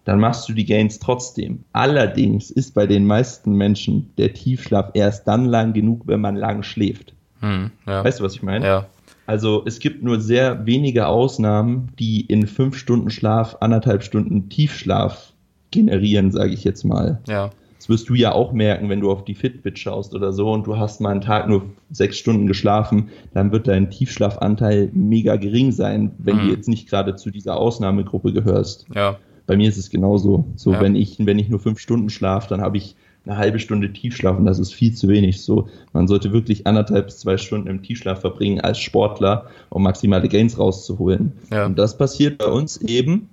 [0.05, 1.64] dann machst du die Gains trotzdem.
[1.73, 6.62] Allerdings ist bei den meisten Menschen der Tiefschlaf erst dann lang genug, wenn man lang
[6.62, 7.14] schläft.
[7.40, 7.70] Hm.
[7.87, 8.05] Ja.
[8.05, 8.66] Weißt du, was ich meine?
[8.66, 8.87] Ja.
[9.27, 15.33] Also es gibt nur sehr wenige Ausnahmen, die in fünf Stunden Schlaf anderthalb Stunden Tiefschlaf
[15.74, 17.20] generieren, sage ich jetzt mal.
[17.28, 17.50] Ja.
[17.78, 20.66] Das wirst du ja auch merken, wenn du auf die Fitbit schaust oder so und
[20.66, 25.70] du hast mal einen Tag nur sechs Stunden geschlafen, dann wird dein Tiefschlafanteil mega gering
[25.72, 26.40] sein, wenn Mhm.
[26.40, 28.87] du jetzt nicht gerade zu dieser Ausnahmegruppe gehörst.
[28.94, 29.18] Ja.
[29.46, 30.46] Bei mir ist es genauso.
[30.56, 30.80] So, Ja.
[30.80, 34.38] wenn ich, wenn ich nur fünf Stunden schlafe, dann habe ich eine halbe Stunde Tiefschlaf
[34.38, 35.42] und das ist viel zu wenig.
[35.42, 40.28] So, man sollte wirklich anderthalb bis zwei Stunden im Tiefschlaf verbringen als Sportler, um maximale
[40.28, 41.32] Gains rauszuholen.
[41.50, 41.66] Ja.
[41.66, 43.28] Und das passiert bei uns eben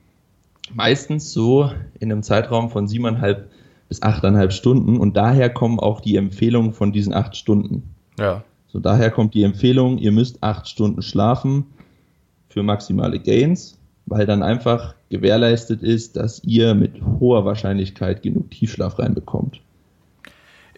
[0.73, 3.49] meistens so in einem Zeitraum von siebeneinhalb
[3.89, 7.84] bis achteinhalb Stunden und daher kommen auch die Empfehlungen von diesen acht Stunden.
[8.17, 8.43] Ja.
[8.67, 11.65] So, daher kommt die Empfehlung, ihr müsst acht Stunden schlafen
[12.47, 18.97] für maximale Gains, weil dann einfach gewährleistet ist, dass ihr mit hoher Wahrscheinlichkeit genug Tiefschlaf
[18.97, 19.62] reinbekommt.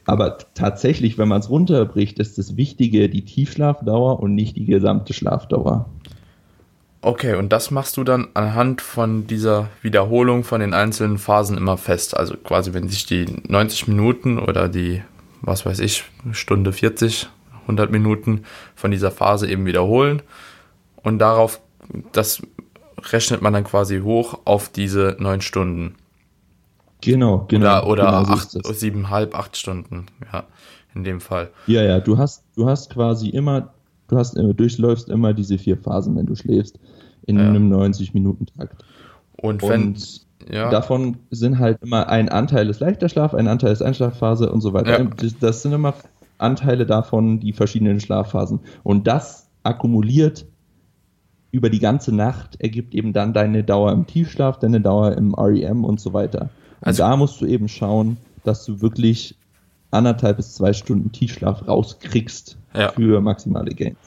[0.06, 5.13] Aber tatsächlich, wenn man es runterbricht, ist das Wichtige die Tiefschlafdauer und nicht die gesamte
[5.13, 5.89] Schlafdauer.
[7.04, 11.76] Okay, und das machst du dann anhand von dieser Wiederholung von den einzelnen Phasen immer
[11.78, 12.16] fest.
[12.16, 15.04] Also quasi, wenn sich die 90 Minuten oder die,
[15.42, 17.28] was weiß ich, Stunde 40,
[17.63, 20.22] 100 Minuten von dieser Phase eben wiederholen
[20.96, 21.60] und darauf,
[22.13, 22.42] das
[23.12, 25.96] rechnet man dann quasi hoch auf diese neun Stunden.
[27.02, 27.86] Genau, genau.
[27.86, 30.46] Oder, oder genau acht, siebeneinhalb, acht Stunden, ja,
[30.96, 31.50] in dem Fall.
[31.68, 33.74] Ja, ja, du hast, du hast quasi immer,
[34.08, 36.80] du hast, äh, durchläufst immer diese vier Phasen, wenn du schläfst,
[37.26, 37.48] in Ja.
[37.50, 38.84] einem 90-Minuten-Takt.
[39.38, 43.72] Und wenn, Und ja, davon sind halt immer ein Anteil ist leichter Schlaf, ein Anteil
[43.74, 45.00] ist Einschlafphase und so weiter.
[45.00, 45.06] Ja.
[45.06, 45.94] Das, das sind immer
[46.38, 48.60] Anteile davon die verschiedenen Schlafphasen.
[48.84, 50.46] Und das akkumuliert
[51.52, 55.86] über die ganze Nacht ergibt eben dann deine Dauer im Tiefschlaf, deine Dauer im REM
[55.86, 56.50] und so weiter.
[56.82, 59.36] Und Also- da musst du eben schauen, dass du wirklich
[59.92, 62.90] anderthalb bis zwei Stunden Tiefschlaf rauskriegst Ja.
[62.92, 63.98] für maximale Gains.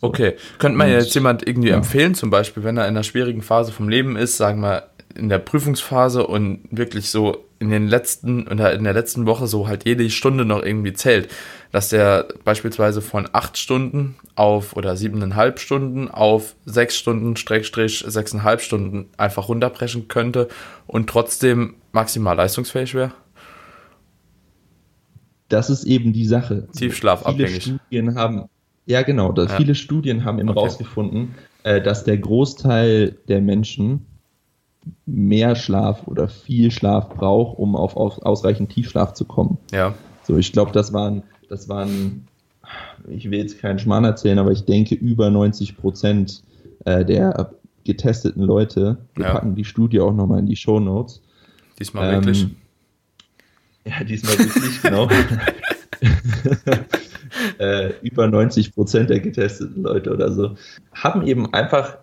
[0.00, 0.34] Okay.
[0.58, 1.76] Könnte man jetzt jemand irgendwie ja.
[1.76, 5.28] empfehlen, zum Beispiel, wenn er in einer schwierigen Phase vom Leben ist, sagen wir in
[5.28, 9.84] der Prüfungsphase und wirklich so in den letzten oder in der letzten Woche so halt
[9.84, 11.28] jede Stunde noch irgendwie zählt,
[11.72, 18.60] dass der beispielsweise von acht Stunden auf oder siebeneinhalb Stunden auf sechs Stunden, Streckstrich sechseinhalb
[18.60, 20.48] Stunden einfach runterbrechen könnte
[20.86, 23.12] und trotzdem maximal leistungsfähig wäre?
[25.48, 26.68] Das ist eben die Sache.
[26.76, 27.64] Tiefschlafabhängig.
[27.64, 28.48] Viele Studien haben,
[28.88, 29.46] ja genau, Ja.
[29.48, 30.58] viele Studien haben eben Okay.
[30.58, 34.06] rausgefunden, äh, dass der Großteil der Menschen
[35.06, 39.58] mehr Schlaf oder viel Schlaf braucht, um auf, auf ausreichend Tiefschlaf zu kommen.
[39.72, 39.94] Ja.
[40.22, 42.26] So, ich glaube, das waren, das waren,
[43.08, 46.42] ich will jetzt keinen Schmarrn erzählen, aber ich denke über 90 Prozent
[46.84, 47.52] äh, der
[47.84, 48.98] getesteten Leute.
[49.14, 49.32] Wir Ja.
[49.34, 51.20] packen die Studie auch nochmal in die Show Notes.
[51.78, 52.42] Diesmal wirklich.
[52.42, 52.56] Ähm,
[53.86, 55.08] Ja, diesmal wirklich, genau.
[57.58, 60.56] äh, über 90 Prozent der getesteten Leute oder so
[60.92, 61.98] haben eben einfach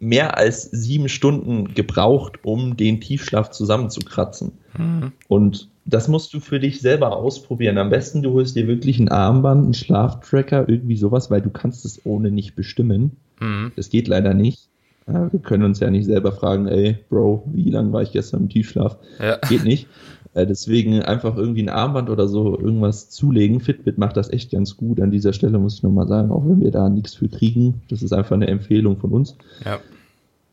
[0.00, 4.52] mehr als sieben Stunden gebraucht, um den Tiefschlaf zusammenzukratzen.
[4.76, 5.12] Mhm.
[5.26, 7.78] Und das musst du für dich selber ausprobieren.
[7.78, 11.84] Am besten du holst dir wirklich ein Armband, einen Schlaftracker, irgendwie sowas, weil du kannst
[11.84, 13.16] es ohne nicht bestimmen.
[13.40, 13.72] Mhm.
[13.74, 14.68] Das geht leider nicht.
[15.06, 18.42] Ja, Wir können uns ja nicht selber fragen, ey, Bro, wie lange war ich gestern
[18.42, 18.98] im Tiefschlaf?
[19.18, 19.38] Ja.
[19.48, 19.88] Geht nicht.
[20.38, 23.60] Äh, Deswegen einfach irgendwie ein Armband oder so irgendwas zulegen.
[23.60, 25.00] Fitbit macht das echt ganz gut.
[25.00, 27.82] An dieser Stelle muss ich nochmal sagen, auch wenn wir da nichts für kriegen.
[27.88, 29.36] Das ist einfach eine Empfehlung von uns.
[29.64, 29.80] Ja.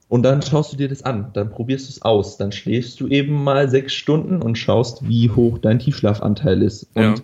[0.08, 3.08] Und dann schaust du dir das an, dann probierst du es aus, dann schläfst du
[3.08, 6.88] eben mal sechs Stunden und schaust, wie hoch dein Tiefschlafanteil ist.
[6.96, 7.10] Ja.
[7.10, 7.24] Und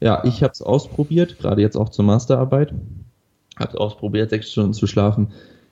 [0.00, 2.72] ja, ich habe es ausprobiert, gerade jetzt auch zur Masterarbeit,
[3.58, 5.28] habe es ausprobiert, sechs Stunden zu schlafen.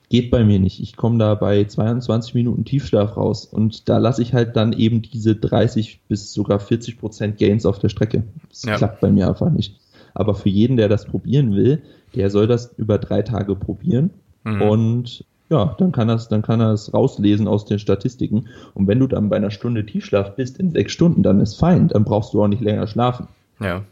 [0.09, 0.79] Geht bei mir nicht.
[0.81, 5.03] Ich komme da bei 22 Minuten Tiefschlaf raus und da lasse ich halt dann eben
[5.03, 8.23] diese 30 bis sogar 40 Prozent Gains auf der Strecke.
[8.49, 8.75] Das Ja.
[8.75, 9.79] klappt bei mir einfach nicht.
[10.15, 11.83] Aber für jeden, der das probieren will,
[12.15, 14.09] der soll das über drei Tage probieren
[14.43, 14.61] Mhm.
[14.61, 18.45] und ja, dann kann das, dann kann er es rauslesen aus den Statistiken.
[18.75, 21.87] Und wenn du dann bei einer Stunde Tiefschlaf bist in sechs Stunden, dann ist fein,
[21.87, 23.27] dann brauchst du auch nicht länger schlafen.
[23.59, 23.83] Ja.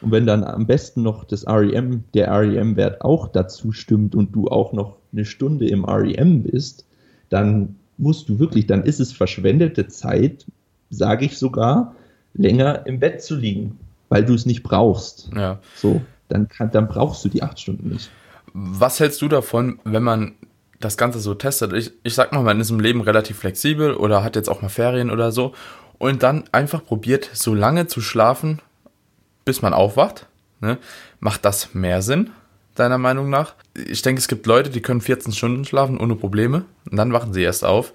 [0.00, 4.48] Und wenn dann am besten noch das REM, der REM-Wert auch dazu stimmt und du
[4.48, 6.86] auch noch eine Stunde im REM bist,
[7.28, 10.46] dann musst du wirklich, dann ist es verschwendete Zeit,
[10.90, 11.94] sage ich sogar,
[12.34, 15.30] länger im Bett zu liegen, weil du es nicht brauchst.
[15.34, 15.58] Ja.
[15.74, 18.10] So, dann, kann, dann brauchst du die acht Stunden nicht.
[18.52, 20.34] Was hältst du davon, wenn man
[20.80, 21.72] das Ganze so testet?
[21.72, 24.68] Ich, ich sag mal, man ist im Leben relativ flexibel oder hat jetzt auch mal
[24.68, 25.52] Ferien oder so
[25.98, 28.60] und dann einfach probiert, so lange zu schlafen,
[29.44, 30.26] bis man aufwacht.
[30.60, 30.78] Ne?
[31.20, 32.30] Macht das mehr Sinn,
[32.78, 33.54] deiner Meinung nach?
[33.74, 37.32] Ich denke, es gibt Leute, die können 14 Stunden schlafen ohne Probleme und dann wachen
[37.32, 37.92] sie erst auf.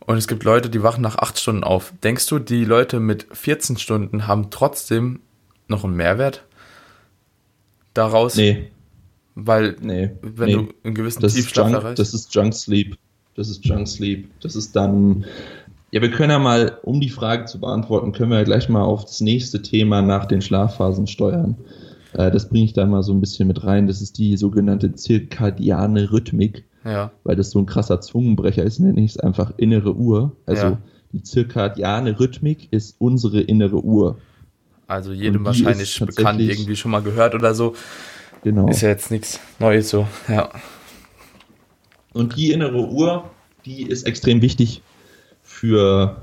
[0.00, 1.92] Und es gibt Leute, die wachen nach 8 Stunden auf.
[2.02, 5.20] Denkst du, die Leute mit 14 Stunden haben trotzdem
[5.68, 6.44] noch einen Mehrwert
[7.94, 8.36] daraus?
[8.36, 8.70] Nee,
[9.34, 10.10] Weil nee.
[10.22, 10.54] wenn nee.
[10.54, 11.98] du einen gewissen Das Tiefschlaf Junk, erreichst.
[11.98, 12.96] das ist Junk Sleep.
[13.36, 14.28] Das ist Junk Sleep.
[14.40, 15.24] Das ist dann.
[15.92, 18.82] Ja, wir können ja mal, um die Frage zu beantworten, können wir ja gleich mal
[18.82, 21.56] auf das nächste Thema nach den Schlafphasen steuern.
[22.14, 23.86] Äh, das bringe ich da mal so ein bisschen mit rein.
[23.86, 29.00] Das ist die sogenannte zirkadiane Rhythmik, ja, weil das so ein krasser Zungenbrecher ist, nenne
[29.02, 30.36] ich es einfach innere Uhr.
[30.46, 30.78] Also Ja.
[31.12, 34.18] die zirkadiane Rhythmik ist unsere innere Uhr.
[34.88, 37.74] also jedem wahrscheinlich bekannt, irgendwie schon mal gehört oder so.
[38.44, 38.68] Genau.
[38.68, 40.06] Ist ja jetzt nichts Neues so.
[40.28, 40.50] Ja.
[42.12, 43.30] Und die innere Uhr,
[43.64, 44.82] die ist extrem wichtig
[45.42, 46.20] für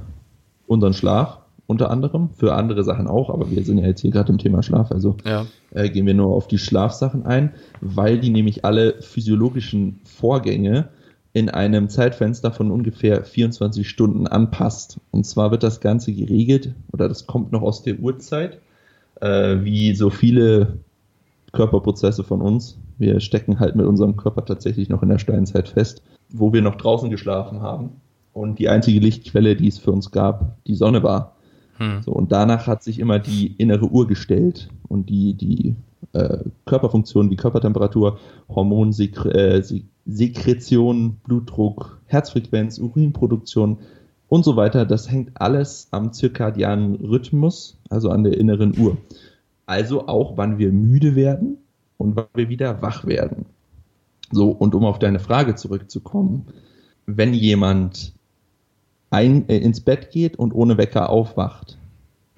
[0.68, 1.39] unseren Schlaf
[1.70, 4.64] unter anderem, für andere Sachen auch, aber wir sind ja jetzt hier gerade im Thema
[4.64, 5.46] Schlaf, also Ja.
[5.72, 10.90] äh, gehen wir nur auf die Schlafsachen ein, weil die nämlich alle physiologischen Vorgänge
[11.34, 15.00] in einem Zeitfenster von ungefähr 24 Stunden anpasst.
[15.12, 18.58] Und zwar wird das Ganze geregelt, oder das kommt noch aus der Urzeit,
[19.22, 20.80] äh, wie so viele
[21.52, 22.80] Körperprozesse von uns.
[22.98, 26.02] Wir stecken halt mit unserem Körper tatsächlich noch in der Steinzeit fest,
[26.34, 27.92] wo wir noch draußen geschlafen haben.
[28.34, 31.36] Und die einzige Lichtquelle, die es für uns gab, die Sonne war.
[31.80, 32.04] Hm.
[32.04, 35.76] So, und danach hat sich immer die innere Uhr gestellt und die, die
[36.14, 43.80] äh, Körperfunktionen wie Körpertemperatur, Hormonsekretion, Blutdruck, Herzfrequenz, Urinproduktion
[44.28, 48.98] und so weiter, das hängt alles am zirkadianen Rhythmus, also an der inneren Uhr.
[49.66, 51.58] Also auch, wann wir müde werden
[51.98, 53.46] und wann wir wieder wach werden.
[54.32, 56.46] So, und um auf deine Frage zurückzukommen,
[57.06, 58.14] wenn jemand
[59.10, 61.78] ein, äh, ins Bett geht und ohne Wecker aufwacht,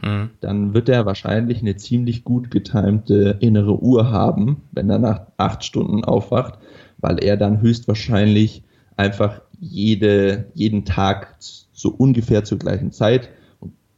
[0.03, 0.31] Mhm.
[0.39, 5.63] dann wird er wahrscheinlich eine ziemlich gut getimte innere Uhr haben, wenn er nach acht
[5.63, 6.57] Stunden aufwacht,
[6.97, 8.63] weil er dann höchstwahrscheinlich
[8.97, 13.29] einfach jede, jeden Tag so ungefähr zur gleichen Zeit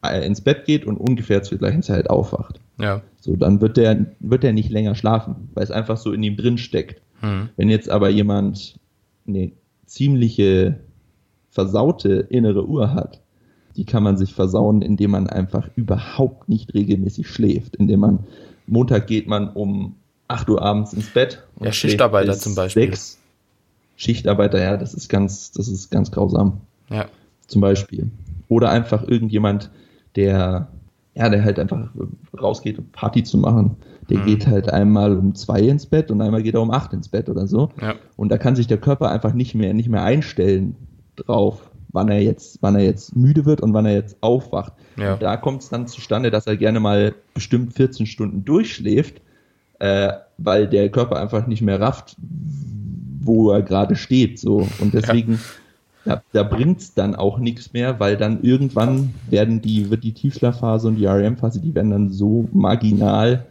[0.06, 2.60] äh, ins Bett geht und ungefähr zur gleichen Zeit aufwacht.
[2.80, 3.02] Ja.
[3.22, 6.36] So, dann wird der, wird der nicht länger schlafen, weil es einfach so in ihm
[6.36, 7.02] drin steckt.
[7.22, 7.50] Mhm.
[7.56, 8.76] Wenn jetzt aber jemand
[9.26, 9.52] eine
[9.86, 10.80] ziemliche
[11.54, 13.22] versaute innere Uhr hat,
[13.76, 18.20] die kann man sich versauen, indem man einfach überhaupt nicht regelmäßig schläft, indem man
[18.68, 19.96] Montag geht man um
[20.28, 21.44] 8 Uhr abends ins Bett.
[21.60, 22.84] Ja, schläft Schichtarbeiter zum Beispiel.
[22.88, 23.20] 6.
[23.96, 27.06] Schichtarbeiter, ja, das ist ganz, das ist ganz grausam Ja.
[27.48, 28.10] zum Beispiel.
[28.48, 29.70] Oder einfach irgendjemand,
[30.16, 30.68] der,
[31.16, 31.90] ja, der halt einfach
[32.40, 33.78] rausgeht, um Party zu machen.
[34.10, 34.26] Der Mhm.
[34.26, 37.30] geht halt einmal um zwei ins Bett und einmal geht er um acht ins Bett
[37.30, 37.70] oder so.
[37.82, 37.96] Ja.
[38.16, 40.76] Und da kann sich der Körper einfach nicht mehr, nicht mehr einstellen
[41.16, 44.74] drauf, wann er jetzt, wann er jetzt müde wird und wann er jetzt aufwacht.
[44.98, 45.16] Ja.
[45.16, 49.22] Da kommt es dann zustande, dass er gerne mal bestimmt 14 Stunden durchschläft,
[49.80, 52.16] äh, weil der Körper einfach nicht mehr rafft,
[53.22, 54.40] wo er gerade steht.
[54.40, 54.68] So.
[54.80, 55.40] Und deswegen,
[56.06, 60.14] da, da bringt es dann auch nichts mehr, weil dann irgendwann werden die, wird die
[60.14, 63.46] Tiefschlafphase und die REM-Phase, die werden dann so marginal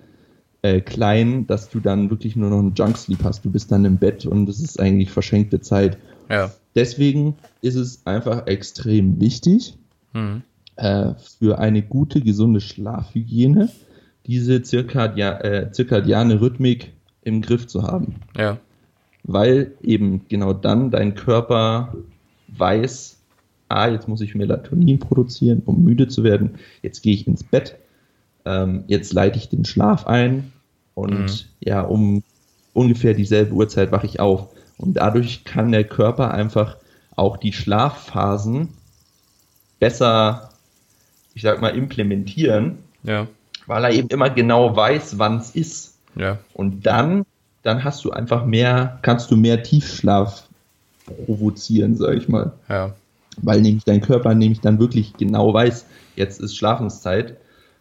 [0.63, 3.45] äh, klein, dass du dann wirklich nur noch einen Junk-Sleep hast.
[3.45, 5.99] Du bist dann im Bett und das ist eigentlich verschenkte Zeit.
[6.31, 6.51] Ja.
[6.75, 9.75] Deswegen ist es einfach extrem wichtig,
[10.15, 10.43] Mhm.
[10.77, 13.69] äh, für eine gute, gesunde Schlafhygiene
[14.27, 18.17] diese zirkadia äh, zirkadiane Rhythmik im Griff zu haben.
[18.37, 18.59] Ja.
[19.25, 21.95] Weil eben genau dann dein Körper
[22.49, 23.19] weiß,
[23.69, 26.53] ah, jetzt muss ich Melatonin produzieren, um müde zu werden.
[26.83, 27.77] Jetzt gehe ich ins Bett.
[28.45, 30.53] Ähm, jetzt leite ich den Schlaf ein
[30.95, 31.29] und Mhm.
[31.61, 32.23] ja, um
[32.75, 34.49] ungefähr dieselbe Uhrzeit wache ich auf.
[34.83, 36.77] Und dadurch kann der Körper einfach
[37.15, 38.71] auch die Schlafphasen
[39.79, 40.51] besser,
[41.35, 43.27] ich sag mal, implementieren, Ja.
[43.67, 45.95] weil er eben immer genau weiß, wann es ist.
[46.17, 46.39] Ja.
[46.53, 47.25] Und dann,
[47.63, 50.49] dann hast du einfach mehr, kannst du mehr Tiefschlaf
[51.27, 52.53] provozieren, sag ich mal.
[52.69, 52.95] Ja.
[53.39, 57.37] Weil nämlich dein Körper nämlich dann wirklich genau weiß, jetzt ist Schlafenszeit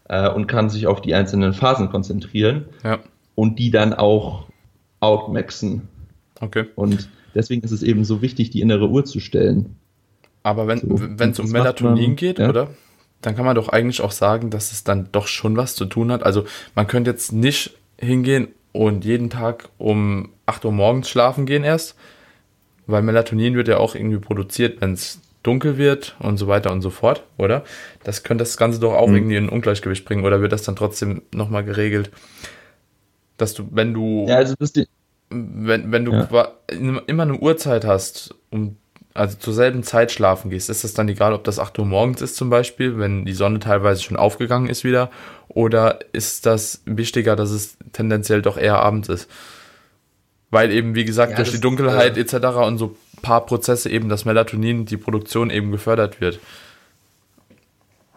[0.07, 2.65] äh, und kann sich auf die einzelnen Phasen konzentrieren
[3.35, 4.45] und die dann auch
[5.01, 5.87] outmaxen.
[6.41, 6.65] Okay.
[6.75, 9.75] Und deswegen ist es eben so wichtig, die innere Uhr zu stellen.
[10.43, 12.49] Aber wenn So, es um Melatonin man- geht, ja.
[12.49, 12.71] oder?
[13.21, 16.11] Dann kann man doch eigentlich auch sagen, dass es dann doch schon was zu tun
[16.11, 16.23] hat.
[16.23, 21.63] Also man könnte jetzt nicht hingehen und jeden Tag um 8 Uhr morgens schlafen gehen
[21.63, 21.95] erst,
[22.87, 26.81] weil Melatonin wird ja auch irgendwie produziert, wenn es dunkel wird und so weiter und
[26.81, 27.63] so fort, oder?
[28.03, 29.15] Das könnte das Ganze doch auch Mhm.
[29.15, 32.09] irgendwie in Ungleichgewicht bringen, oder wird das dann trotzdem nochmal geregelt?
[33.37, 34.73] Dass du, wenn du Ja, also das,
[35.31, 36.51] wenn, wenn du Ja.
[36.69, 38.77] immer eine Uhrzeit hast, um
[39.13, 42.21] also zur selben Zeit schlafen gehst, ist das dann egal, ob das 8 Uhr morgens
[42.21, 45.11] ist zum Beispiel, wenn die Sonne teilweise schon aufgegangen ist wieder,
[45.49, 49.29] oder ist das wichtiger, dass es tendenziell doch eher abends ist?
[50.49, 52.45] Weil eben, wie gesagt, Ja, durch das die Dunkelheit ist, etc.
[52.65, 56.39] und so paar Prozesse eben das Melatonin, die Produktion eben gefördert wird.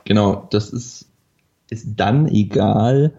[0.05, 1.09] Genau, das ist,
[1.71, 3.13] ist dann egal,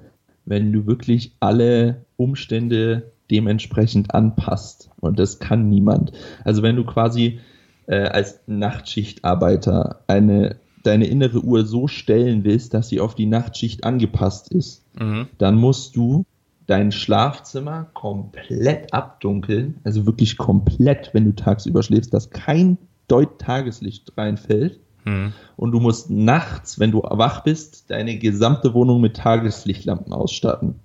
[0.45, 4.89] wenn du wirklich alle Umstände dementsprechend anpasst.
[4.99, 6.11] Und das kann niemand.
[6.43, 7.39] Also wenn du quasi
[7.87, 13.83] äh, als Nachtschichtarbeiter eine, deine innere Uhr so stellen willst, dass sie auf die Nachtschicht
[13.83, 15.27] angepasst ist, Mhm.
[15.37, 16.25] dann musst du
[16.67, 24.13] dein Schlafzimmer komplett abdunkeln, also wirklich komplett, wenn du tagsüber schläfst, dass kein Deut Tageslicht
[24.17, 24.79] reinfällt.
[25.03, 25.33] Mhm.
[25.57, 30.75] Und du musst nachts, wenn du wach bist, deine gesamte Wohnung mit Tageslichtlampen ausstatten.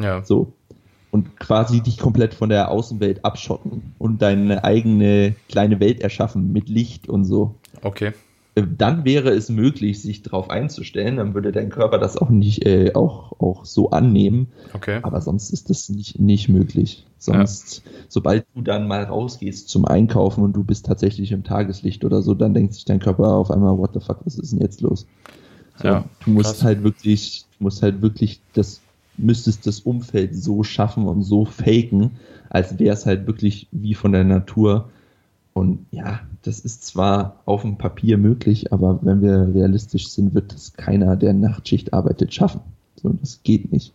[0.00, 0.24] Ja.
[0.24, 0.54] So.
[1.10, 6.68] Und quasi dich komplett von der Außenwelt abschotten und deine eigene kleine Welt erschaffen mit
[6.68, 7.54] Licht und so.
[7.82, 8.12] Okay.
[8.54, 12.66] Äh, Dann wäre es möglich, sich darauf einzustellen, dann würde dein Körper das auch nicht
[12.66, 14.48] äh, auch, auch so annehmen.
[14.74, 14.98] Okay.
[15.02, 17.06] Aber sonst ist das nicht, nicht möglich.
[17.16, 22.20] Sonst, sobald du dann mal rausgehst zum Einkaufen und du bist tatsächlich im Tageslicht oder
[22.22, 24.82] so, dann denkt sich dein Körper auf einmal, what the fuck, was ist denn jetzt
[24.82, 25.06] los?
[25.76, 26.64] So, Ja, du musst krass.
[26.64, 28.80] halt wirklich, du musst halt wirklich das,
[29.18, 32.12] müsstest das Umfeld so schaffen und so faken,
[32.50, 34.90] als wäre es halt wirklich wie von der Natur.
[35.52, 40.52] Und ja, das ist zwar auf dem Papier möglich, aber wenn wir realistisch sind, wird
[40.52, 42.60] das keiner, der Nachtschicht arbeitet, schaffen.
[42.96, 43.92] So, das geht nicht.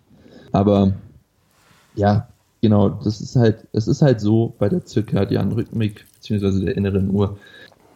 [0.52, 0.94] Aber
[1.96, 2.28] ja,
[2.62, 7.10] genau, das ist halt, es ist halt so bei der zirkadianen Rhythmik, beziehungsweise der inneren
[7.12, 7.38] Uhr,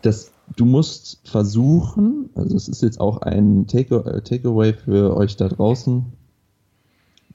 [0.02, 5.36] dass du musst versuchen, also es ist jetzt auch ein Take- äh, Takeaway für euch
[5.36, 6.06] da draußen,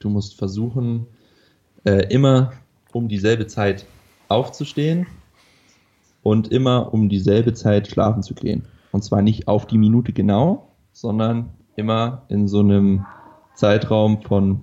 [0.03, 1.07] du musst versuchen,
[1.85, 2.51] äh, immer
[2.91, 3.85] um dieselbe Zeit
[4.27, 5.07] aufzustehen
[6.21, 8.65] und immer um dieselbe Zeit schlafen zu gehen.
[8.91, 13.05] Und zwar nicht auf die Minute genau, sondern immer in so einem
[13.55, 14.61] Zeitraum von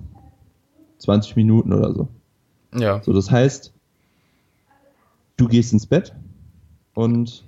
[0.99, 2.07] 20 Minuten oder so.
[2.77, 3.01] Ja.
[3.03, 3.73] So, das heißt,
[5.37, 6.13] du gehst ins Bett
[6.93, 7.43] und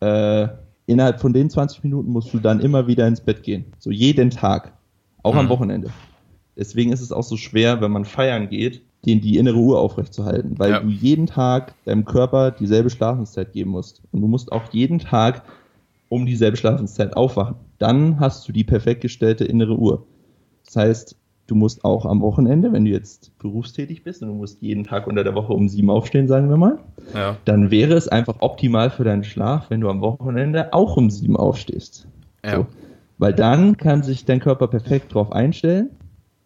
[0.00, 0.48] äh,
[0.86, 3.64] innerhalb von den 20 Minuten musst du dann immer wieder ins Bett gehen.
[3.78, 4.72] So jeden Tag.
[5.22, 5.50] Auch am Mhm.
[5.50, 5.90] Wochenende.
[6.58, 10.58] Deswegen ist es auch so schwer, wenn man feiern geht, den die innere Uhr aufrechtzuerhalten,
[10.58, 10.80] weil Ja.
[10.80, 14.02] du jeden Tag deinem Körper dieselbe Schlafenszeit geben musst.
[14.10, 15.42] Und du musst auch jeden Tag
[16.08, 17.54] um dieselbe Schlafenszeit aufwachen.
[17.78, 20.04] Dann hast du die perfekt gestellte innere Uhr.
[20.66, 24.60] Das heißt, du musst auch am Wochenende, wenn du jetzt berufstätig bist und du musst
[24.60, 26.78] jeden Tag unter der Woche um sieben aufstehen, sagen wir mal,
[27.14, 27.36] Ja.
[27.44, 31.36] dann wäre es einfach optimal für deinen Schlaf, wenn du am Wochenende auch um sieben
[31.36, 32.08] aufstehst.
[32.44, 32.56] Ja.
[32.56, 32.66] So.
[33.18, 35.90] Weil dann kann sich dein Körper perfekt drauf einstellen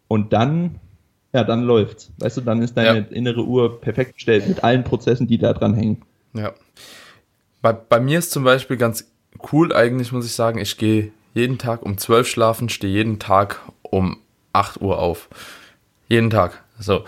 [0.07, 0.79] und dann,
[1.33, 2.11] ja, dann läuft's.
[2.19, 3.05] Weißt du, dann ist deine Ja.
[3.09, 6.01] innere Uhr perfekt gestellt mit allen Prozessen, die da dran hängen.
[6.33, 6.53] Ja.
[7.61, 9.09] Bei, bei mir ist zum Beispiel ganz
[9.51, 13.61] cool eigentlich, muss ich sagen, ich gehe jeden Tag um 12 schlafen, stehe jeden Tag
[13.81, 14.17] um
[14.53, 15.29] 8 Uhr auf.
[16.07, 16.61] Jeden Tag.
[16.79, 17.03] So.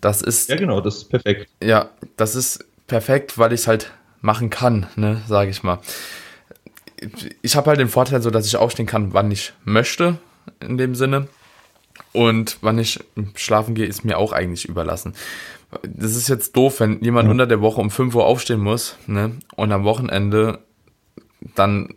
[0.00, 1.48] Das ist, Ja, genau, das ist perfekt.
[1.62, 5.78] ja, das ist perfekt, weil ich es halt machen kann, ne, sage ich mal.
[7.42, 10.18] Ich habe halt den Vorteil so, dass ich aufstehen kann, wann ich möchte,
[10.60, 11.28] in dem Sinne.
[12.12, 13.00] Und wann ich
[13.34, 15.14] schlafen gehe, ist mir auch eigentlich überlassen.
[15.82, 17.32] Das ist jetzt doof, wenn jemand Ja.
[17.32, 20.60] unter der Woche um 5 Uhr aufstehen muss, ne, und am Wochenende
[21.54, 21.94] dann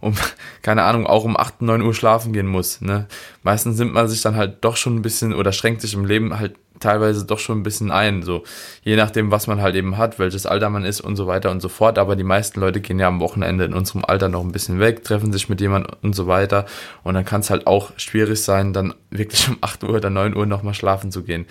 [0.00, 0.14] um,
[0.62, 2.80] keine Ahnung, auch um 8, 9 Uhr schlafen gehen muss.
[2.80, 3.08] Ne?
[3.42, 6.38] Meistens nimmt man sich dann halt doch schon ein bisschen oder schränkt sich im Leben
[6.38, 8.22] halt teilweise doch schon ein bisschen ein.
[8.22, 8.44] So,
[8.82, 11.60] je nachdem, was man halt eben hat, welches Alter man ist und so weiter und
[11.60, 11.98] so fort.
[11.98, 15.04] Aber die meisten Leute gehen ja am Wochenende in unserem Alter noch ein bisschen weg,
[15.04, 16.66] treffen sich mit jemandem und so weiter.
[17.02, 20.36] Und dann kann es halt auch schwierig sein, dann wirklich um 8 Uhr oder 9
[20.36, 21.46] Uhr nochmal schlafen zu gehen.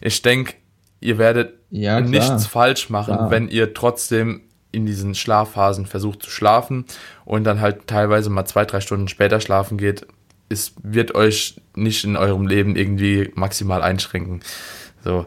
[0.00, 0.54] Ich denke,
[1.00, 3.30] ihr werdet Ja, nichts falsch machen, Klar.
[3.30, 6.86] wenn ihr trotzdem in diesen Schlafphasen versucht zu schlafen
[7.26, 10.06] und dann halt teilweise mal zwei, drei Stunden später schlafen geht.
[10.52, 14.40] Es wird euch nicht in eurem Leben irgendwie maximal einschränken.
[15.04, 15.26] So,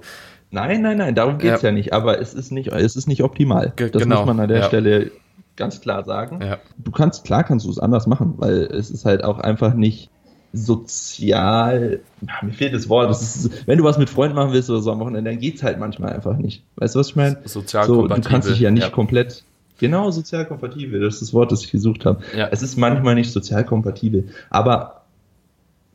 [0.52, 1.70] Nein, nein, nein, darum geht's Ja.
[1.70, 1.74] ja.
[1.74, 3.74] nicht, aber es ist nicht, es ist nicht optimal.
[3.76, 4.64] Ge- das genau, muss man an der ja.
[4.68, 5.12] Stelle
[5.58, 6.40] ganz klar sagen.
[6.42, 9.74] ja, Du kannst, klar kannst du es anders machen, weil es ist halt auch einfach
[9.74, 10.10] nicht
[10.54, 14.70] sozial, Ah, mir fehlt das Wort, das ist, wenn du was mit Freunden machen willst
[14.70, 16.64] oder so am Wochenende, dann geht's halt manchmal einfach nicht.
[16.78, 17.38] Weißt du, was ich meine?
[17.46, 18.90] sozial So, du kannst dich ja nicht Ja.
[18.90, 19.44] komplett,
[19.78, 22.22] genau, sozial kompatibel, das ist das Wort, das ich gesucht habe.
[22.36, 22.48] Ja.
[22.52, 24.95] Es ist manchmal nicht sozial kompatibel, aber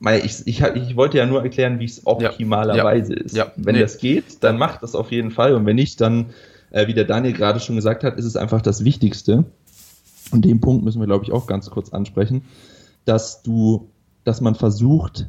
[0.01, 3.37] weil ich, ich, ich wollte ja nur erklären, wie es optimalerweise ist.
[3.37, 3.53] Ja.
[3.57, 3.83] Wenn Nee.
[3.83, 6.27] das geht, dann macht das auf jeden Fall und wenn nicht, dann,
[6.71, 9.45] äh, wie der Daniel gerade schon gesagt hat, ist es einfach das Wichtigste.
[10.33, 12.43] Und den Punkt müssen wir, glaube ich, auch ganz kurz ansprechen,
[13.05, 13.89] dass du,
[14.25, 15.27] dass man versucht,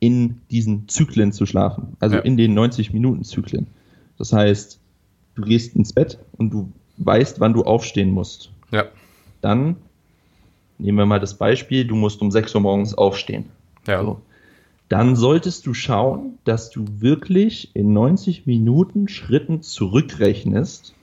[0.00, 1.96] in diesen Zyklen zu schlafen.
[2.00, 2.22] Also Ja.
[2.22, 3.66] in den 90-Minuten-Zyklen.
[4.18, 4.78] Das heißt,
[5.34, 8.50] du gehst ins Bett und du weißt, wann du aufstehen musst.
[8.70, 8.84] Ja,
[9.40, 9.76] Dann
[10.78, 13.46] nehmen wir mal das Beispiel, du musst um 6 Uhr morgens aufstehen.
[13.86, 14.20] Ja, So.
[14.88, 20.94] Dann solltest du schauen, dass du wirklich in 90 Minuten Schritten zurückrechnest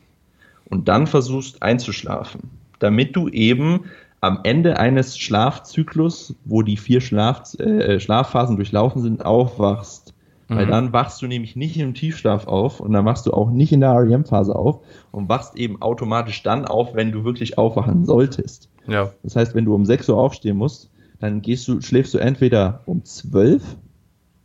[0.66, 3.86] und dann versuchst einzuschlafen, damit du eben
[4.22, 10.14] am Ende eines Schlafzyklus, wo die vier Schlaf, äh, Schlafphasen durchlaufen sind, aufwachst.
[10.54, 10.70] Weil Mhm.
[10.70, 13.80] dann wachst du nämlich nicht im Tiefschlaf auf und dann wachst du auch nicht in
[13.80, 18.70] der REM-Phase auf und wachst eben automatisch dann auf, wenn du wirklich aufwachen solltest.
[18.88, 20.91] ja, Das heißt, wenn du um 6 Uhr aufstehen musst,
[21.22, 23.78] dann gehst du, schläfst du entweder um 12,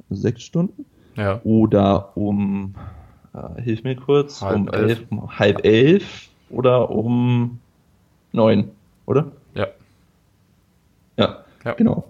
[0.09, 0.85] also sechs Stunden,
[1.17, 2.75] ja, oder um,
[3.35, 4.99] äh, hilf mir kurz, Halb um elf.
[5.01, 7.59] elf, um halb elf oder um
[8.33, 8.71] neun,
[9.07, 9.33] oder?
[9.55, 9.67] ja,
[11.19, 11.73] Ja, Ja.
[11.75, 12.05] genau.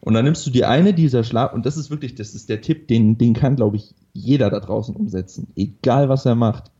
[0.00, 2.60] Und dann nimmst du die eine dieser Schlaf, und das ist wirklich, das ist der
[2.60, 5.52] Tipp, den, den kann, glaube ich, jeder da draußen umsetzen.
[5.56, 6.70] Egal, was er macht.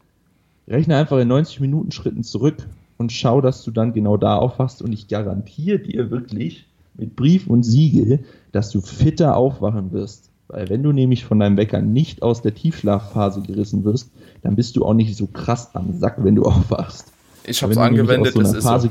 [0.68, 4.82] Rechne einfach in 90 Minuten Schritten zurück und schau, dass du dann genau da aufwachst.
[4.82, 8.20] Und ich garantiere dir wirklich mit Brief und Siegel,
[8.52, 10.30] dass du fitter aufwachen wirst.
[10.48, 14.10] Weil wenn du nämlich von deinem Wecker nicht aus der Tiefschlafphase gerissen wirst,
[14.42, 17.06] dann bist du auch nicht so krass am Sack, wenn du aufwachst.
[17.44, 18.68] ich habe es angewendet, das so einer ist so.
[18.68, 18.90] Phase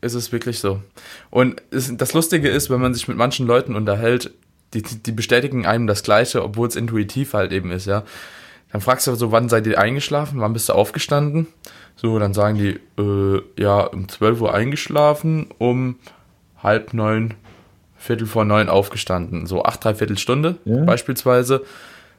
[0.00, 0.82] Es ist wirklich so.
[1.30, 4.32] Und es, das Lustige ist, wenn man sich mit manchen Leuten unterhält,
[4.74, 8.04] die, die die bestätigen einem das Gleiche, obwohl es intuitiv halt eben ist, ja.
[8.70, 10.40] Dann fragst du so, wann seid ihr eingeschlafen?
[10.40, 11.46] Wann bist du aufgestanden?
[11.96, 15.96] So, dann sagen die, äh, ja, um 12 Uhr eingeschlafen, um
[16.62, 17.34] halb neun,
[17.96, 19.46] Viertel vor neun aufgestanden.
[19.46, 20.84] So acht, dreiviertel Stunde Ja.
[20.84, 21.64] beispielsweise.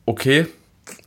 [0.05, 0.47] Okay,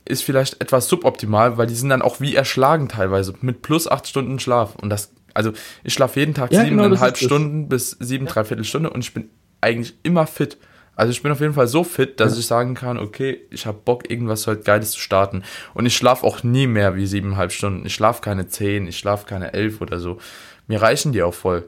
[0.05, 4.07] ist vielleicht etwas suboptimal, weil die sind dann auch wie erschlagen teilweise mit plus acht
[4.07, 4.75] Stunden Schlaf.
[4.75, 5.51] Und das, also
[5.83, 7.23] ich schlafe jeden Tag Ja, genau, siebeneinhalb das.
[7.23, 9.29] Stunden bis sieben, dreiviertel Stunde und ich bin
[9.61, 10.57] eigentlich immer fit.
[10.95, 12.39] Also ich bin auf jeden Fall so fit, dass Ja.
[12.39, 15.43] ich sagen kann, okay, ich habe Bock, irgendwas heute Geiles zu starten.
[15.73, 17.85] Und ich schlafe auch nie mehr wie siebeneinhalb Stunden.
[17.85, 20.19] Ich schlafe keine zehn, ich schlafe keine elf oder so.
[20.67, 21.67] Mir reichen die auch voll.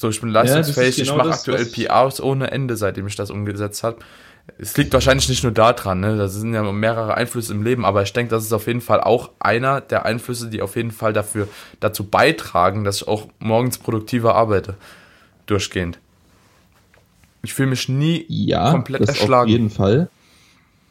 [0.00, 3.82] So, ich bin leistungsfähig, genau ich mache aktuell PRs ohne Ende, seitdem ich das umgesetzt
[3.82, 3.96] habe.
[4.56, 6.16] Es liegt wahrscheinlich nicht nur daran, ne?
[6.16, 9.00] Das sind ja mehrere Einflüsse im Leben, aber ich denke, das ist auf jeden Fall
[9.00, 11.48] auch einer der Einflüsse, die auf jeden Fall dafür
[11.80, 14.74] dazu beitragen, dass ich auch morgens produktiver arbeite.
[15.46, 15.98] Durchgehend.
[17.42, 19.46] Ich fühle mich nie Ja, komplett das erschlagen.
[19.46, 20.08] auf jeden Fall.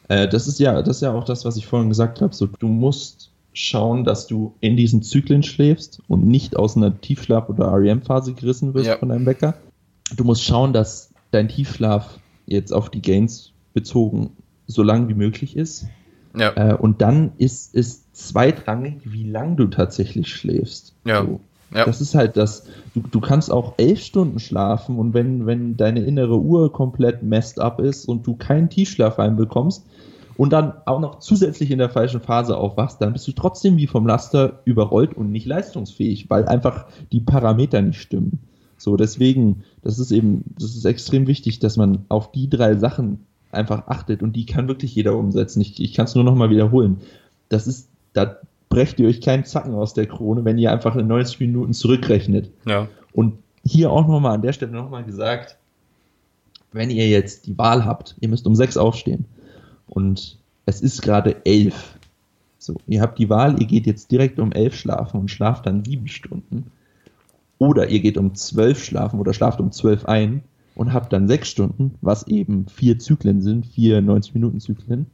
[0.10, 2.36] Äh, das ist ja, das ist ja auch das, was ich vorhin gesagt habe.
[2.36, 7.50] So, du musst schauen, dass du in diesen Zyklen schläfst und nicht aus einer Tiefschlaf-
[7.50, 8.98] oder REM-Phase gerissen wirst Ja.
[8.98, 9.56] von deinem Wecker.
[10.16, 14.32] Du musst schauen, dass dein Tiefschlaf jetzt auf die Gains bezogen
[14.68, 15.86] so lang wie möglich ist.
[16.38, 20.94] Ja, Äh, und dann ist es zweitrangig, wie lang du tatsächlich schläfst.
[21.06, 21.24] Ja.
[21.26, 21.40] So.
[21.74, 21.84] Ja.
[21.84, 26.00] Das ist halt das, du, du kannst auch elf Stunden schlafen und wenn, wenn deine
[26.02, 29.84] innere Uhr komplett messed up ist und du keinen Tiefschlaf reinbekommst
[30.38, 33.88] und dann auch noch zusätzlich in der falschen Phase aufwachst, dann bist du trotzdem wie
[33.88, 38.40] vom Laster überrollt und nicht leistungsfähig, weil einfach die Parameter nicht stimmen.
[38.78, 43.26] So, deswegen, das ist eben, das ist extrem wichtig, dass man auf die drei Sachen
[43.52, 45.62] einfach achtet und die kann wirklich jeder umsetzen.
[45.62, 47.02] Ich, ich kann es nur nochmal wiederholen.
[47.50, 48.38] Das ist, da
[48.70, 52.52] brecht ihr euch keinen Zacken aus der Krone, wenn ihr einfach in 90 Minuten zurückrechnet.
[52.66, 55.58] ja, Und hier auch nochmal an der Stelle nochmal gesagt,
[56.74, 59.26] wenn ihr jetzt die Wahl habt, ihr müsst um sechs aufstehen
[59.98, 60.38] und
[60.68, 61.98] es ist gerade elf.
[62.60, 65.84] So, ihr habt die Wahl, ihr geht jetzt direkt um elf schlafen und schlaft dann
[65.84, 66.72] sieben Stunden.
[67.58, 70.44] Oder ihr geht um zwölf schlafen oder schlaft um zwölf ein
[70.76, 75.08] und habt dann sechs Stunden, was eben vier Zyklen sind, vier 90-Minuten-Zyklen.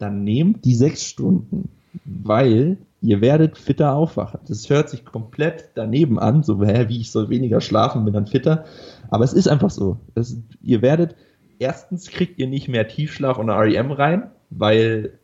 [0.00, 1.68] Dann nehmt die sechs Stunden,
[2.04, 4.40] weil ihr werdet fitter aufwachen.
[4.48, 8.26] Das hört sich komplett daneben an, so hä, wie ich soll weniger schlafen, bin dann
[8.26, 8.64] fitter.
[9.10, 9.98] Aber es ist einfach so.
[10.16, 11.14] Das, ihr werdet,
[11.58, 15.18] erstens kriegt ihr nicht mehr Tiefschlaf und REM rein, weil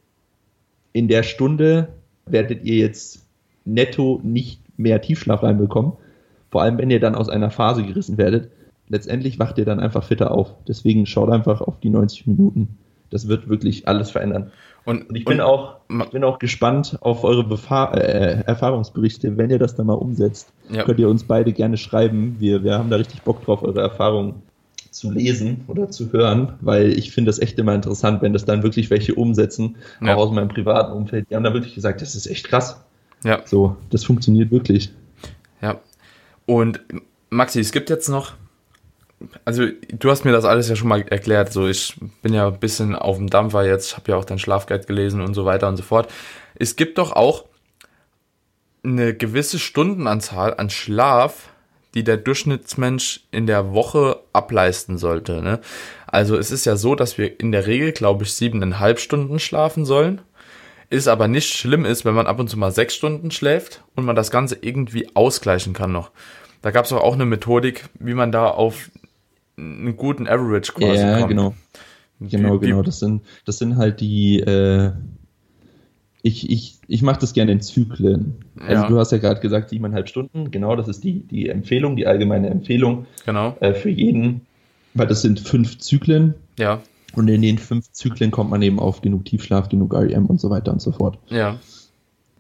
[0.93, 1.89] in der Stunde
[2.27, 3.27] werdet ihr jetzt
[3.65, 5.93] netto nicht mehr Tiefschlaf reinbekommen.
[6.51, 8.51] Vor allem, wenn ihr dann aus einer Phase gerissen werdet.
[8.89, 10.53] Letztendlich wacht ihr dann einfach fitter auf.
[10.67, 12.77] Deswegen schaut einfach auf die 90 Minuten.
[13.11, 14.51] Das wird wirklich alles verändern.
[14.85, 19.37] Und, Und ich bin, auch, ich bin auch gespannt auf eure Befahr äh, Erfahrungsberichte.
[19.37, 20.83] Wenn ihr das dann mal umsetzt, Ja.
[20.85, 22.37] könnt ihr uns beide gerne schreiben.
[22.41, 24.43] Wir, wir haben da richtig Bock drauf, eure Erfahrungen
[24.91, 28.63] zu lesen oder zu hören, weil ich finde das echt immer interessant, wenn das dann
[28.63, 30.15] wirklich welche umsetzen, Ja.
[30.17, 31.27] auch aus meinem privaten Umfeld.
[31.31, 32.81] Die haben da wirklich gesagt, das ist echt krass.
[33.25, 33.41] ja.
[33.45, 34.91] So, das funktioniert wirklich.
[35.63, 35.79] Ja.
[36.47, 36.81] Und
[37.29, 38.33] Maxi, es gibt jetzt noch,
[39.45, 39.67] also
[39.97, 42.97] du hast mir das alles ja schon mal erklärt, so ich bin ja ein bisschen
[42.97, 45.83] auf dem Dampfer jetzt, habe ja auch dein Schlafguide gelesen und so weiter und so
[45.83, 46.11] fort.
[46.57, 47.45] Es gibt doch auch
[48.83, 51.51] eine gewisse Stundenanzahl an Schlaf,
[51.95, 55.43] die der Durchschnittsmensch in der Woche ableisten sollte.
[55.43, 55.61] Ne?
[56.07, 59.85] Also es ist ja so, dass wir in der Regel, glaube ich, siebeneinhalb Stunden schlafen
[59.85, 60.21] sollen.
[60.89, 64.05] Ist aber nicht schlimm ist, wenn man ab und zu mal sechs Stunden schläft und
[64.05, 66.11] man das Ganze irgendwie ausgleichen kann noch.
[66.63, 68.91] Da gab es auch eine Methodik, wie man da auf
[69.57, 71.29] einen guten Average quasi ja, kommt.
[71.29, 71.55] genau.
[72.21, 72.83] Genau, Wie- wie- genau.
[72.83, 74.41] Das sind, das sind halt die.
[74.41, 74.93] Äh,
[76.23, 78.37] ich ich, ich mache das gerne in Zyklen.
[78.59, 78.89] Also Ja.
[78.89, 80.51] du hast ja gerade gesagt siebeneinhalb Stunden.
[80.51, 84.43] Genau, das ist die die Empfehlung, die allgemeine Empfehlung Genau, äh, für jeden,
[84.95, 86.81] weil das sind fünf Zyklen ja,
[87.17, 90.51] und in den fünf Zyklen kommt man eben auf genug Tiefschlaf, genug REM und so
[90.51, 91.19] weiter und so fort.
[91.29, 91.59] ja,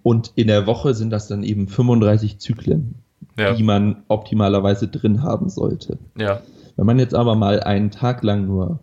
[0.02, 2.94] Und in der Woche sind das dann eben 35 Zyklen,
[3.38, 5.98] ja, die man optimalerweise drin haben sollte.
[6.18, 6.42] ja.
[6.76, 8.78] Wenn man jetzt aber mal einen Tag lang nur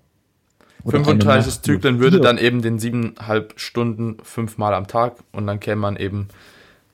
[0.92, 1.26] 35
[1.56, 5.82] Nacht nur Zyklen würde dann eben den siebeneinhalb Stunden fünfmal am Tag und dann käme
[5.82, 6.28] man eben,